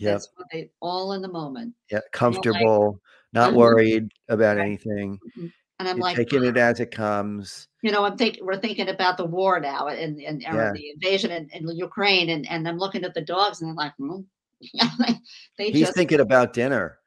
Yep 0.00 0.14
That's 0.14 0.28
what 0.36 0.48
they 0.52 0.70
all 0.80 1.12
in 1.14 1.22
the 1.22 1.28
moment. 1.28 1.74
yeah 1.90 2.00
And 2.22 2.36
I'm 2.36 2.42
like, 2.42 2.52
comfortable 2.52 3.00
not 3.32 3.54
worried 3.54 4.08
about 4.28 4.56
right. 4.56 4.66
anything 4.66 5.18
mhm. 5.38 5.52
And 5.80 5.88
I'm 5.88 5.96
You're 5.96 6.04
like, 6.08 6.16
taking 6.16 6.44
it 6.44 6.58
as 6.58 6.78
it 6.80 6.90
comes. 6.90 7.66
you 7.82 7.90
know, 7.90 8.04
I'm 8.04 8.16
thinking 8.18 8.44
we're 8.44 8.58
thinking 8.60 8.88
about 8.90 9.16
the 9.16 9.24
war 9.24 9.60
now 9.60 9.88
and 9.88 10.20
and 10.20 10.42
Yeah. 10.42 10.72
the 10.74 10.90
invasion 10.90 11.30
in, 11.30 11.48
in 11.56 11.62
Ukraine, 11.76 12.28
and 12.28 12.46
and 12.52 12.68
I'm 12.68 12.76
looking 12.76 13.02
at 13.04 13.14
the 13.14 13.22
dogs, 13.22 13.62
and 13.62 13.70
I'm 13.70 13.76
like, 13.76 13.94
hmm. 13.96 14.20
they 15.58 15.70
He's 15.70 15.80
just. 15.86 15.94
thinking 15.94 16.20
about 16.20 16.52
dinner. 16.52 16.98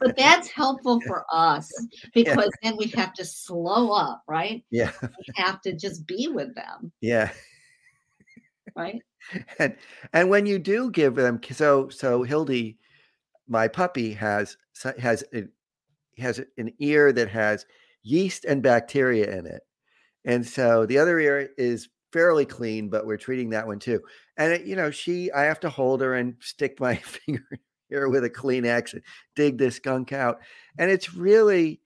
But 0.00 0.16
that's 0.16 0.48
helpful 0.48 1.00
for 1.06 1.24
us 1.32 1.70
yeah. 1.80 2.34
because 2.34 2.50
then 2.62 2.76
we 2.76 2.86
have 2.96 3.12
to 3.14 3.24
slow 3.24 3.92
up, 3.92 4.22
right? 4.26 4.64
Yeah. 4.70 4.90
We 5.02 5.26
have 5.36 5.60
to 5.62 5.72
just 5.74 6.06
be 6.06 6.26
with 6.28 6.54
them, 6.56 6.90
Yeah. 7.00 7.30
Right? 8.76 9.02
And 9.58 9.76
and 10.12 10.30
when 10.30 10.46
you 10.46 10.58
do 10.58 10.90
give 10.90 11.14
them 11.14 11.40
so 11.50 11.88
so 11.88 12.22
Hildy, 12.22 12.78
my 13.48 13.68
puppy 13.68 14.12
has 14.14 14.56
has 14.98 15.24
a, 15.34 15.44
has 16.18 16.40
an 16.56 16.72
ear 16.78 17.12
that 17.12 17.28
has 17.28 17.66
yeast 18.02 18.44
and 18.44 18.62
bacteria 18.62 19.36
in 19.38 19.46
it. 19.46 19.62
And 20.24 20.46
so 20.46 20.86
the 20.86 20.98
other 20.98 21.18
ear 21.18 21.50
is 21.58 21.88
fairly 22.12 22.46
clean, 22.46 22.88
but 22.88 23.06
we're 23.06 23.16
treating 23.16 23.50
that 23.50 23.66
one 23.66 23.78
too. 23.78 24.00
And 24.36 24.52
it, 24.52 24.64
you 24.64 24.76
know, 24.76 24.90
she 24.90 25.30
I 25.32 25.42
have 25.42 25.60
to 25.60 25.70
hold 25.70 26.00
her 26.00 26.14
and 26.14 26.36
stick 26.40 26.80
my 26.80 26.96
finger 26.96 27.44
here 27.88 28.08
with 28.08 28.24
a 28.24 28.30
Kleenex 28.30 28.92
and 28.92 29.02
dig 29.34 29.58
this 29.58 29.76
skunk 29.76 30.12
out. 30.12 30.40
And 30.78 30.90
it's 30.90 31.14
really 31.14 31.80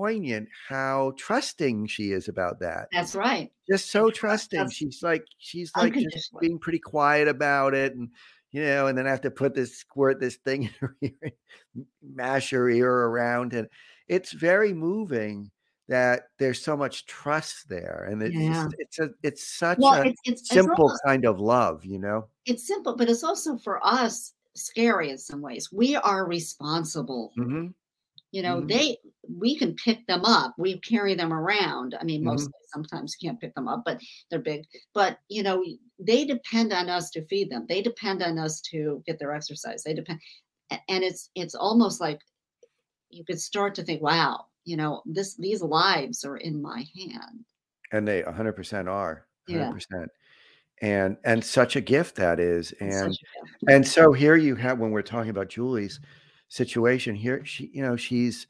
poignant 0.00 0.48
how 0.68 1.12
trusting 1.18 1.86
she 1.86 2.12
is 2.12 2.28
about 2.28 2.60
that. 2.60 2.88
That's 2.92 3.14
right. 3.14 3.52
Just 3.70 3.90
so 3.90 4.10
trusting. 4.10 4.70
us 4.70 4.72
She's 4.72 5.00
like 5.02 5.24
she's 5.38 5.76
like 5.76 5.98
just 6.12 6.32
being 6.40 6.58
pretty 6.58 6.78
quiet 6.80 7.28
about 7.28 7.74
it 7.74 7.94
and 7.94 8.10
you 8.52 8.62
know, 8.64 8.88
and 8.88 8.98
then 8.98 9.06
I 9.06 9.10
have 9.10 9.20
to 9.22 9.30
put 9.30 9.54
this 9.54 9.76
squirt 9.78 10.20
this 10.20 10.36
thing 10.36 10.64
in 10.64 10.70
her 10.80 10.96
ear, 11.02 11.32
mash 12.02 12.50
her 12.50 12.68
ear 12.70 12.90
around. 12.92 13.52
And 13.54 13.68
it's 14.08 14.32
very 14.32 14.72
moving 14.72 15.50
that 15.88 16.24
there's 16.38 16.62
so 16.62 16.76
much 16.76 17.06
trust 17.06 17.68
there. 17.68 18.06
And 18.10 18.22
it's 18.22 18.40
Yeah. 18.40 18.64
just 18.64 18.74
it's 18.78 18.98
a 18.98 19.10
it's 19.22 19.46
such 19.46 19.90
Well, 19.90 19.98
a 19.98 20.04
it's 20.04 20.20
it's 20.24 20.48
it's 20.50 20.66
simple 20.66 20.90
almost 20.90 21.04
kind 21.06 21.24
of 21.26 21.40
love, 21.40 21.84
you 21.84 21.98
know? 21.98 22.28
it's 22.46 22.66
simple, 22.66 22.96
but 22.96 23.08
it's 23.08 23.24
also 23.24 23.56
for 23.58 23.84
us 23.84 24.34
scary 24.54 25.10
in 25.10 25.18
some 25.18 25.40
ways. 25.40 25.70
We 25.72 25.96
are 25.96 26.26
responsible 26.26 27.34
hmm 27.36 27.74
You 28.32 28.42
know, 28.42 28.60
Mhm. 28.60 28.68
they 28.68 28.98
we 29.28 29.56
can 29.58 29.74
pick 29.74 30.06
them 30.06 30.24
up. 30.24 30.54
We 30.58 30.78
carry 30.80 31.14
them 31.14 31.32
around. 31.32 31.96
I 32.00 32.04
mean, 32.04 32.22
Mhm. 32.22 32.24
mostly 32.24 32.52
sometimes 32.72 33.16
you 33.20 33.28
can't 33.28 33.40
pick 33.40 33.54
them 33.54 33.68
up, 33.68 33.82
but 33.84 34.00
they're 34.30 34.38
big. 34.40 34.64
But 34.94 35.18
you 35.28 35.42
know, 35.42 35.64
they 35.98 36.24
depend 36.24 36.72
on 36.72 36.88
us 36.88 37.10
to 37.12 37.24
feed 37.26 37.50
them. 37.50 37.66
They 37.68 37.82
depend 37.82 38.22
on 38.22 38.38
us 38.38 38.60
to 38.72 39.02
get 39.06 39.18
their 39.18 39.34
exercise. 39.34 39.82
They 39.82 39.94
depend, 39.94 40.20
and 40.88 41.04
it's 41.04 41.30
it's 41.34 41.54
almost 41.56 42.00
like 42.00 42.20
you 43.10 43.24
could 43.24 43.40
start 43.40 43.74
to 43.76 43.84
think, 43.84 44.02
wow, 44.02 44.46
you 44.64 44.76
know, 44.76 45.02
this 45.06 45.36
these 45.36 45.62
lives 45.62 46.24
are 46.24 46.36
in 46.38 46.62
my 46.62 46.86
hand. 46.96 47.46
And 47.92 48.06
they 48.06 48.22
100% 48.22 48.88
are. 48.88 49.26
Yeah. 49.46 49.72
100%. 49.72 50.10
And 50.82 51.18
and 51.24 51.44
such 51.44 51.76
a 51.76 51.80
gift 51.82 52.16
that 52.16 52.40
is. 52.40 52.72
And 52.80 53.18
and 53.68 53.86
so 53.86 54.12
here 54.12 54.36
you 54.36 54.56
have 54.56 54.78
when 54.80 54.92
we're 54.92 55.02
talking 55.02 55.30
about 55.30 55.48
Julie's 55.50 56.00
situation 56.50 57.16
here, 57.16 57.44
she 57.46 57.70
you 57.74 57.82
know, 57.82 57.96
she's 57.96 58.48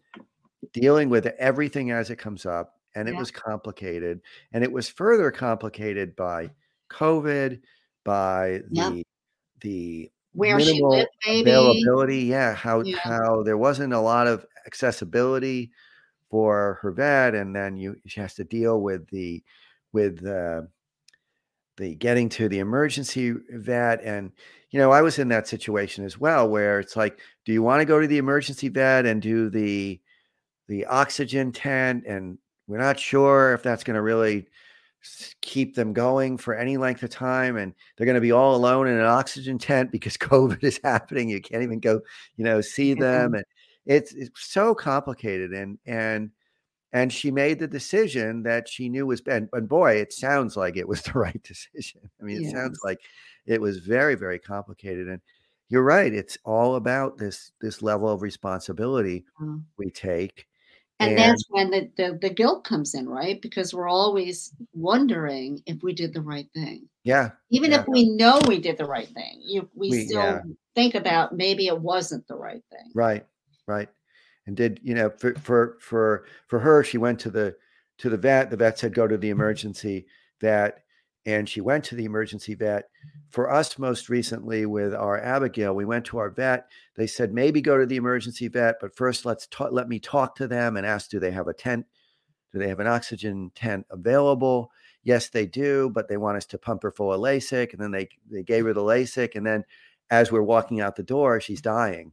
dealing 0.72 1.08
with 1.10 1.26
everything 1.26 1.90
as 1.92 2.10
it 2.10 2.16
comes 2.18 2.46
up 2.46 2.80
and 2.94 3.08
it 3.08 3.12
Yeah. 3.12 3.18
was 3.18 3.30
complicated 3.30 4.20
and 4.52 4.64
it 4.64 4.72
was 4.72 4.88
further 4.88 5.30
complicated 5.32 6.16
by 6.16 6.52
COVID, 6.90 7.62
by 8.04 8.62
the 8.70 9.04
the 9.62 10.10
Where 10.32 10.58
she 10.60 10.82
minimal 10.82 10.88
lived, 10.88 11.10
maybe. 11.26 11.92
availability, 11.94 12.20
yeah, 12.24 12.54
how 12.54 12.84
Yeah. 12.84 12.94
how 12.94 13.42
there 13.44 13.58
wasn't 13.58 13.92
a 13.94 14.00
lot 14.00 14.26
of 14.28 14.46
accessibility 14.66 15.72
for 16.30 16.78
her 16.82 16.92
vet 16.92 17.34
and 17.34 17.56
then 17.56 17.76
you 17.78 17.96
she 18.06 18.20
has 18.20 18.34
to 18.36 18.44
deal 18.44 18.82
with 18.82 19.08
the 19.10 19.44
with 19.92 20.24
uh 20.26 20.62
the 21.76 21.94
getting 21.94 22.28
to 22.28 22.48
the 22.48 22.58
emergency 22.58 23.32
vet 23.50 24.02
and 24.02 24.32
you 24.70 24.78
know 24.78 24.90
i 24.90 25.02
was 25.02 25.18
in 25.18 25.28
that 25.28 25.48
situation 25.48 26.04
as 26.04 26.18
well 26.18 26.48
where 26.48 26.80
it's 26.80 26.96
like 26.96 27.18
do 27.44 27.52
you 27.52 27.62
want 27.62 27.80
to 27.80 27.84
go 27.84 28.00
to 28.00 28.06
the 28.06 28.18
emergency 28.18 28.68
vet 28.68 29.06
and 29.06 29.22
do 29.22 29.50
the 29.50 30.00
the 30.70 30.86
oxygen 30.86 31.50
tent? 31.52 32.04
And 32.06 32.38
we're 32.68 32.78
not 32.78 32.98
sure 32.98 33.52
if 33.52 33.62
that's 33.62 33.84
going 33.84 33.96
to 33.96 34.02
really 34.02 34.46
keep 35.40 35.74
them 35.74 35.92
going 35.92 36.38
for 36.38 36.54
any 36.54 36.76
length 36.76 37.02
of 37.02 37.10
time 37.10 37.56
and 37.56 37.74
they're 37.96 38.04
going 38.04 38.14
to 38.14 38.20
be 38.20 38.32
all 38.32 38.54
alone 38.54 38.86
in 38.86 38.94
an 38.94 39.06
oxygen 39.06 39.58
tent 39.58 39.90
because 39.90 40.16
covid 40.16 40.62
is 40.62 40.80
happening. 40.84 41.28
You 41.28 41.42
can't 41.42 41.62
even 41.62 41.80
go 41.80 42.00
you 42.36 42.44
know 42.44 42.60
see 42.60 42.94
them 42.94 43.34
and 43.34 43.44
it's, 43.84 44.12
it's 44.12 44.30
so 44.34 44.74
complicated 44.74 45.52
and 45.52 45.78
and 45.86 46.30
and 46.92 47.12
she 47.12 47.30
made 47.30 47.58
the 47.58 47.68
decision 47.68 48.42
that 48.42 48.68
she 48.68 48.88
knew 48.88 49.06
was 49.06 49.22
and, 49.26 49.48
and 49.52 49.68
boy 49.68 49.94
it 49.94 50.12
sounds 50.12 50.56
like 50.56 50.76
it 50.76 50.86
was 50.86 51.02
the 51.02 51.12
right 51.12 51.42
decision. 51.42 52.02
I 52.20 52.24
mean 52.24 52.44
it 52.44 52.50
sounds 52.52 52.78
like 52.84 53.00
it 53.46 53.60
was 53.60 53.78
very 53.78 54.14
very 54.14 54.38
complicated 54.38 55.08
and 55.08 55.20
you're 55.68 55.82
right 55.82 56.12
it's 56.12 56.36
all 56.44 56.74
about 56.76 57.16
this 57.18 57.52
this 57.60 57.82
level 57.82 58.08
of 58.08 58.22
responsibility 58.22 59.24
Mm. 59.40 59.62
we 59.78 59.90
take 59.90 60.46
And 61.00 61.10
and 61.10 61.18
that's 61.18 61.44
when 61.48 61.70
the, 61.70 61.90
the 61.96 62.18
the 62.20 62.28
guilt 62.30 62.64
comes 62.64 62.94
in, 62.94 63.08
right? 63.08 63.40
Because 63.40 63.72
we're 63.72 63.88
always 63.88 64.52
wondering 64.74 65.62
if 65.64 65.82
we 65.82 65.92
did 65.94 66.12
the 66.12 66.20
right 66.20 66.48
thing. 66.52 66.88
yeah 67.04 67.30
Even 67.50 67.70
Yeah. 67.70 67.80
if 67.80 67.86
we 67.88 68.10
know 68.10 68.38
we 68.46 68.58
did 68.60 68.76
the 68.76 68.84
right 68.84 69.08
thing, 69.08 69.40
you 69.42 69.68
we, 69.74 69.90
We- 69.90 70.04
still 70.06 70.20
yeah. 70.22 70.42
think 70.74 70.94
about 70.94 71.34
maybe 71.36 71.66
it 71.68 71.80
wasn't 71.80 72.26
the 72.28 72.36
right 72.36 72.62
thing. 72.70 72.90
right 72.94 73.24
right 73.66 73.88
and 74.46 74.56
did 74.56 74.80
you 74.82 74.94
know 74.94 75.08
for 75.10 75.34
for 75.46 75.76
for 75.80 76.24
for 76.48 76.58
her 76.58 76.82
she 76.84 76.98
went 76.98 77.18
to 77.20 77.30
the 77.30 77.56
to 77.98 78.08
the 78.10 78.16
vet 78.16 78.50
the 78.50 78.56
vet 78.56 78.78
said 78.78 78.92
go 78.94 79.06
to 79.06 79.16
the 79.18 79.30
emergency 79.30 80.06
vet 80.40 80.82
and 81.30 81.48
she 81.48 81.60
went 81.60 81.84
to 81.84 81.94
the 81.94 82.04
emergency 82.04 82.54
vet. 82.54 82.88
For 83.30 83.50
us 83.50 83.78
most 83.78 84.08
recently 84.08 84.66
with 84.66 84.94
our 84.94 85.20
abigail 85.20 85.74
we 85.74 85.84
went 85.84 86.04
to 86.06 86.18
our 86.18 86.30
vet. 86.30 86.68
They 86.96 87.06
said 87.06 87.32
maybe 87.32 87.60
go 87.60 87.78
to 87.78 87.86
the 87.86 87.96
emergency 87.96 88.48
vet 88.48 88.76
but 88.80 88.94
first 88.96 89.24
let's 89.24 89.46
talk 89.46 89.72
let 89.72 89.88
me 89.88 89.98
talk 89.98 90.34
to 90.36 90.48
them 90.48 90.76
and 90.76 90.84
ask 90.86 91.10
do 91.10 91.20
they 91.20 91.30
have 91.30 91.48
a 91.48 91.54
tent? 91.54 91.86
Do 92.52 92.58
they 92.58 92.68
have 92.68 92.80
an 92.80 92.86
oxygen 92.88 93.52
tent 93.54 93.86
available? 93.90 94.70
Yes 95.04 95.28
they 95.28 95.46
do 95.46 95.90
but 95.94 96.08
they 96.08 96.16
want 96.16 96.36
us 96.36 96.46
to 96.46 96.58
pump 96.58 96.82
her 96.82 96.90
full 96.90 97.12
of 97.12 97.20
Lasix, 97.20 97.72
and 97.72 97.80
then 97.80 97.90
they 97.92 98.08
they 98.30 98.42
gave 98.42 98.64
her 98.64 98.72
the 98.72 98.80
Lasix, 98.82 99.34
and 99.36 99.46
then 99.46 99.64
as 100.10 100.32
we're 100.32 100.42
walking 100.42 100.80
out 100.80 100.96
the 100.96 101.02
door 101.02 101.40
she's 101.40 101.60
dying. 101.62 102.12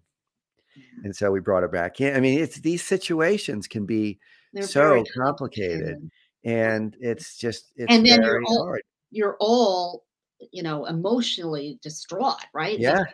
And 1.03 1.15
so 1.15 1.31
we 1.31 1.39
brought 1.39 1.63
her 1.63 1.67
back 1.67 1.99
in. 2.01 2.15
I 2.15 2.19
mean, 2.19 2.39
it's 2.39 2.59
these 2.59 2.83
situations 2.83 3.67
can 3.67 3.87
be 3.87 4.19
They're 4.53 4.61
so 4.61 4.89
very 4.89 5.03
complicated, 5.05 6.11
and 6.43 6.95
it's 6.99 7.35
just 7.35 7.71
it's 7.75 7.91
And 7.91 8.05
then 8.05 8.21
you're 8.21 8.43
all- 8.45 8.65
hard. 8.65 8.83
You're 9.11 9.37
all, 9.39 10.05
you 10.51 10.63
know, 10.63 10.85
emotionally 10.85 11.79
distraught, 11.81 12.43
right? 12.53 12.77
Yeah. 12.79 13.05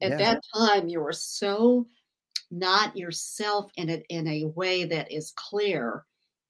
At 0.00 0.10
Yeah. 0.12 0.16
that 0.16 0.42
time, 0.54 0.88
you 0.88 1.00
were 1.00 1.12
so 1.12 1.86
not 2.50 2.96
yourself 2.96 3.70
in 3.76 3.88
it 3.88 4.04
in 4.08 4.26
a 4.28 4.44
way 4.44 4.84
that 4.84 5.10
is 5.12 5.32
clear 5.36 6.04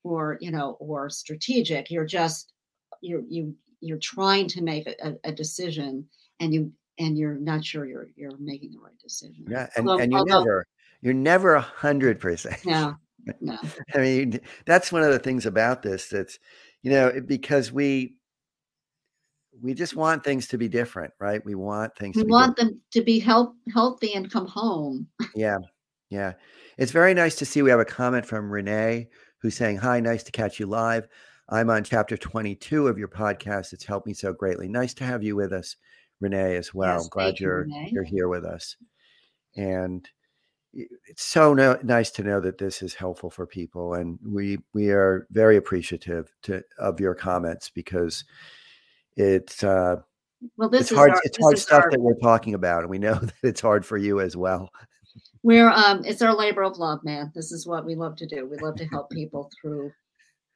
or 0.04 0.38
you 0.40 0.50
know 0.50 0.76
or 0.80 1.08
strategic. 1.10 1.90
You're 1.90 2.04
just 2.06 2.52
you're 3.00 3.22
you 3.28 3.54
you're 3.80 3.98
trying 3.98 4.46
to 4.48 4.62
make 4.62 4.86
a, 4.86 5.16
a- 5.24 5.32
decision 5.32 6.06
and 6.40 6.52
you 6.54 6.72
and 6.98 7.18
you're 7.18 7.34
not 7.34 7.64
sure 7.64 7.84
you're 7.86 8.08
you're 8.16 8.36
making 8.38 8.72
the 8.72 8.78
right 8.78 8.98
decision. 9.02 9.44
Yeah, 9.48 9.68
and 9.76 9.88
Although- 9.88 10.02
and 10.02 10.12
you 10.12 10.18
although- 10.18 10.38
never 10.44 10.66
you're 11.02 11.14
never 11.14 11.54
a 11.54 11.60
hundred 11.60 12.20
percent. 12.20 12.64
No, 12.64 12.94
no. 13.40 13.58
I 13.94 13.98
mean, 13.98 14.40
that's 14.66 14.92
one 14.92 15.02
of 15.02 15.10
the 15.12 15.18
things 15.18 15.46
about 15.46 15.82
this. 15.82 16.08
That's 16.08 16.38
you 16.82 16.90
know 16.90 17.20
because 17.26 17.72
we 17.72 18.16
we 19.62 19.74
just 19.74 19.96
want 19.96 20.24
things 20.24 20.46
to 20.48 20.58
be 20.58 20.68
different, 20.68 21.12
right? 21.18 21.44
We 21.44 21.54
want 21.54 21.96
things 21.96 22.16
We 22.16 22.22
to 22.22 22.26
be 22.26 22.32
want 22.32 22.56
them 22.56 22.80
to 22.92 23.02
be 23.02 23.18
health, 23.18 23.54
healthy 23.72 24.14
and 24.14 24.30
come 24.30 24.46
home. 24.46 25.08
Yeah. 25.34 25.58
Yeah. 26.08 26.34
It's 26.78 26.92
very 26.92 27.14
nice 27.14 27.34
to 27.36 27.44
see 27.44 27.62
we 27.62 27.70
have 27.70 27.80
a 27.80 27.84
comment 27.84 28.24
from 28.24 28.50
Renee 28.50 29.08
who's 29.38 29.56
saying, 29.56 29.78
Hi, 29.78 30.00
nice 30.00 30.22
to 30.24 30.32
catch 30.32 30.60
you 30.60 30.66
live. 30.66 31.08
I'm 31.48 31.70
on 31.70 31.84
chapter 31.84 32.16
22 32.16 32.88
of 32.88 32.98
your 32.98 33.08
podcast. 33.08 33.72
It's 33.72 33.84
helped 33.84 34.06
me 34.06 34.14
so 34.14 34.32
greatly. 34.32 34.68
Nice 34.68 34.94
to 34.94 35.04
have 35.04 35.22
you 35.22 35.36
with 35.36 35.52
us, 35.52 35.76
Renee, 36.20 36.56
as 36.56 36.74
well. 36.74 36.96
Yes, 36.96 37.08
glad 37.08 37.40
you, 37.40 37.46
you're 37.46 37.60
Renee. 37.62 37.90
you're 37.92 38.04
here 38.04 38.28
with 38.28 38.44
us. 38.44 38.76
And 39.56 40.08
it's 40.72 41.24
so 41.24 41.54
no, 41.54 41.78
nice 41.82 42.10
to 42.12 42.22
know 42.22 42.40
that 42.40 42.58
this 42.58 42.82
is 42.82 42.94
helpful 42.94 43.30
for 43.30 43.46
people. 43.46 43.94
And 43.94 44.18
we 44.26 44.58
we 44.74 44.90
are 44.90 45.26
very 45.30 45.56
appreciative 45.56 46.32
to 46.42 46.62
of 46.78 47.00
your 47.00 47.14
comments 47.14 47.70
because 47.70 48.24
it's 49.16 49.62
uh 49.64 49.96
Well, 50.56 50.68
this 50.68 50.82
it's 50.82 50.90
is 50.92 50.96
hard 50.96 51.10
our, 51.10 51.20
it's 51.24 51.38
hard 51.40 51.58
stuff 51.58 51.84
our- 51.84 51.90
that 51.90 52.00
we're 52.00 52.14
talking 52.18 52.54
about. 52.54 52.82
And 52.82 52.90
we 52.90 52.98
know 52.98 53.14
that 53.22 53.34
it's 53.42 53.60
hard 53.60 53.84
for 53.84 53.96
you 53.96 54.20
as 54.20 54.36
well. 54.36 54.70
We're 55.42 55.70
um 55.70 56.04
it's 56.04 56.22
our 56.22 56.34
labor 56.34 56.62
of 56.62 56.78
love, 56.78 57.04
man. 57.04 57.32
This 57.34 57.52
is 57.52 57.66
what 57.66 57.84
we 57.84 57.94
love 57.94 58.16
to 58.16 58.26
do. 58.26 58.46
We 58.46 58.56
love 58.58 58.76
to 58.76 58.86
help 58.86 59.10
people 59.10 59.50
through 59.60 59.92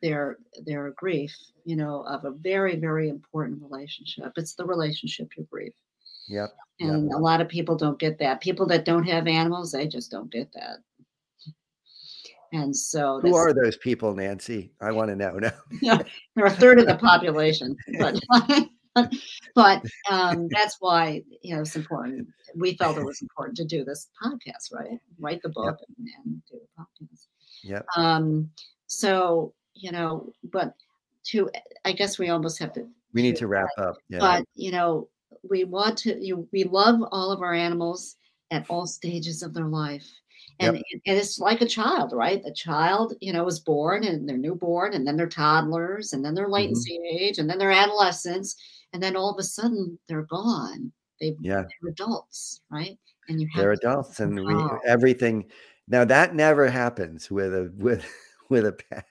their 0.02 0.38
their 0.66 0.90
grief, 0.96 1.34
you 1.64 1.76
know, 1.76 2.02
of 2.08 2.24
a 2.24 2.30
very, 2.32 2.76
very 2.76 3.08
important 3.08 3.62
relationship. 3.62 4.32
It's 4.36 4.54
the 4.54 4.64
relationship 4.64 5.28
you 5.36 5.46
grieve. 5.50 5.72
Yep. 6.28 6.50
Yep. 6.78 6.88
And 6.90 7.12
a 7.12 7.18
lot 7.18 7.40
of 7.40 7.48
people 7.48 7.76
don't 7.76 7.98
get 7.98 8.18
that. 8.18 8.40
People 8.40 8.66
that 8.66 8.84
don't 8.84 9.04
have 9.04 9.26
animals, 9.26 9.72
they 9.72 9.86
just 9.86 10.10
don't 10.10 10.30
get 10.30 10.50
that. 10.54 10.78
And 12.52 12.76
so 12.76 13.20
Who 13.20 13.36
are 13.36 13.52
those 13.52 13.76
people, 13.76 14.14
Nancy? 14.14 14.72
I 14.80 14.90
want 14.90 15.08
to 15.10 15.16
know 15.16 15.38
now. 15.38 16.00
they're 16.34 16.46
a 16.46 16.50
third 16.50 16.80
of 16.80 16.86
the 16.86 16.96
population. 16.96 17.76
But 17.98 18.20
but 19.54 19.84
um, 20.10 20.48
that's 20.48 20.76
why 20.80 21.22
you 21.42 21.54
know 21.54 21.62
it's 21.62 21.76
important. 21.76 22.26
We 22.56 22.74
felt 22.74 22.98
it 22.98 23.04
was 23.04 23.22
important 23.22 23.56
to 23.58 23.64
do 23.64 23.84
this 23.84 24.08
podcast, 24.22 24.72
right? 24.72 24.98
Write 25.18 25.42
the 25.42 25.50
book 25.50 25.78
and, 25.98 26.08
and 26.24 26.42
do 26.50 26.58
the 26.58 26.82
podcast. 26.82 27.26
Yep. 27.62 27.86
Um, 27.96 28.50
so 28.86 29.54
you 29.74 29.92
know, 29.92 30.32
but 30.44 30.74
to 31.26 31.50
I 31.84 31.92
guess 31.92 32.18
we 32.18 32.30
almost 32.30 32.58
have 32.58 32.72
to. 32.74 32.86
We 33.12 33.22
need 33.22 33.36
to 33.36 33.46
wrap 33.46 33.68
up. 33.78 33.96
Yeah. 34.08 34.18
But 34.18 34.44
you 34.54 34.72
know, 34.72 35.08
we 35.48 35.64
want 35.64 35.98
to. 35.98 36.18
You 36.20 36.48
we 36.52 36.64
love 36.64 37.00
all 37.12 37.30
of 37.30 37.42
our 37.42 37.54
animals 37.54 38.16
at 38.50 38.66
all 38.68 38.86
stages 38.86 39.42
of 39.42 39.54
their 39.54 39.66
life. 39.66 40.08
And, 40.60 40.76
and 40.76 41.16
it's 41.18 41.38
like 41.38 41.60
a 41.62 41.66
child, 41.66 42.12
right? 42.12 42.42
The 42.42 42.52
child, 42.52 43.14
you 43.20 43.32
know, 43.32 43.46
is 43.46 43.60
born 43.60 44.04
and 44.04 44.28
they're 44.28 44.36
newborn, 44.36 44.94
and 44.94 45.06
then 45.06 45.16
they're 45.16 45.28
toddlers, 45.28 46.12
and 46.12 46.24
then 46.24 46.34
they're 46.34 46.48
latency 46.48 46.98
Mm-hmm. 46.98 47.16
age, 47.24 47.38
and 47.38 47.48
then 47.48 47.58
they're 47.58 47.70
adolescents, 47.72 48.56
and 48.92 49.02
then 49.02 49.16
all 49.16 49.30
of 49.30 49.38
a 49.38 49.42
sudden 49.42 49.98
they're 50.08 50.22
gone. 50.22 50.92
They, 51.20 51.34
Yeah. 51.40 51.62
They're 51.82 51.90
adults, 51.92 52.60
right? 52.70 52.98
And 53.28 53.40
you 53.40 53.48
have 53.54 53.60
They're 53.62 53.72
adults 53.72 54.20
and 54.20 54.34
we, 54.44 54.54
everything. 54.86 55.44
Now 55.88 56.04
that 56.04 56.34
never 56.34 56.68
happens 56.68 57.30
with 57.30 57.54
a 57.54 57.72
with 57.76 58.04
with 58.50 58.66
a 58.66 58.72
pet. 58.72 59.04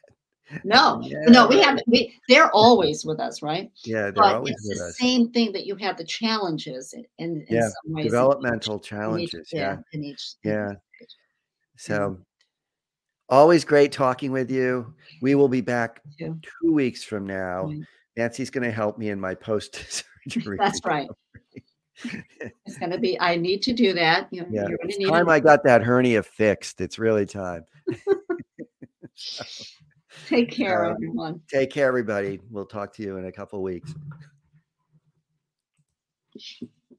no, 0.64 1.02
no, 1.28 1.48
we 1.48 1.60
have 1.62 1.80
we. 1.88 2.14
They're 2.28 2.50
always 2.52 3.06
with 3.06 3.20
us, 3.20 3.42
right? 3.42 3.72
Yeah, 3.86 4.04
they're 4.04 4.14
But 4.14 4.36
always 4.36 4.54
it's 4.56 4.68
with 4.70 4.78
the 4.80 4.86
us. 4.86 4.98
same 4.98 5.32
thing 5.32 5.52
that 5.54 5.66
you 5.66 5.76
have 5.78 5.96
the 5.98 6.04
challenges 6.06 6.94
in, 6.94 7.06
in, 7.20 7.46
in 7.48 7.56
Yeah, 7.58 7.62
some 7.70 7.94
ways. 7.94 8.02
in 8.04 8.08
each- 8.08 8.12
Developmental 8.12 8.74
in 8.76 8.80
each- 8.80 8.86
challenges. 8.88 9.50
Yeah. 9.54 9.78
in 9.94 10.04
each. 10.04 10.34
Yeah. 10.44 10.72
So 11.80 12.20
always 13.30 13.64
great 13.64 13.94
talking 13.94 14.34
with 14.34 14.52
you. 14.52 14.94
We 15.22 15.36
will 15.36 15.48
be 15.48 15.62
back 15.62 16.02
two 16.20 16.74
weeks 16.74 17.06
from 17.06 17.26
now. 17.26 17.68
Right. 17.68 17.80
Nancy's 18.18 18.50
going 18.50 18.66
to 18.66 18.72
help 18.72 18.98
me 18.98 19.12
in 19.12 19.20
my 19.20 19.34
post 19.34 20.04
surgery. 20.28 20.58
That's 20.60 20.82
right. 20.84 21.08
it's 22.04 22.78
going 22.80 22.92
to 22.92 22.98
be. 22.98 23.18
I 23.22 23.38
need 23.38 23.62
to 23.62 23.72
do 23.72 23.94
that. 23.94 24.28
You 24.30 24.42
know, 24.42 24.48
yeah, 24.52 24.68
you're 24.68 24.78
going 24.78 24.90
to 24.90 24.96
it's 24.96 24.98
need. 25.00 25.08
time 25.08 25.30
I 25.30 25.40
got 25.40 25.64
that 25.64 25.82
hernia 25.82 26.22
fixed. 26.22 26.82
It's 26.82 27.00
really 27.00 27.26
time. 27.26 27.64
Take 30.28 30.52
care, 30.52 30.86
uh, 30.86 30.92
everyone. 30.92 31.40
Take 31.50 31.72
care, 31.72 31.88
everybody. 31.88 32.42
We'll 32.52 32.66
talk 32.66 32.94
to 32.96 33.04
you 33.04 33.16
in 33.16 33.26
a 33.26 33.32
couple 33.32 33.64
weeks. 33.64 33.96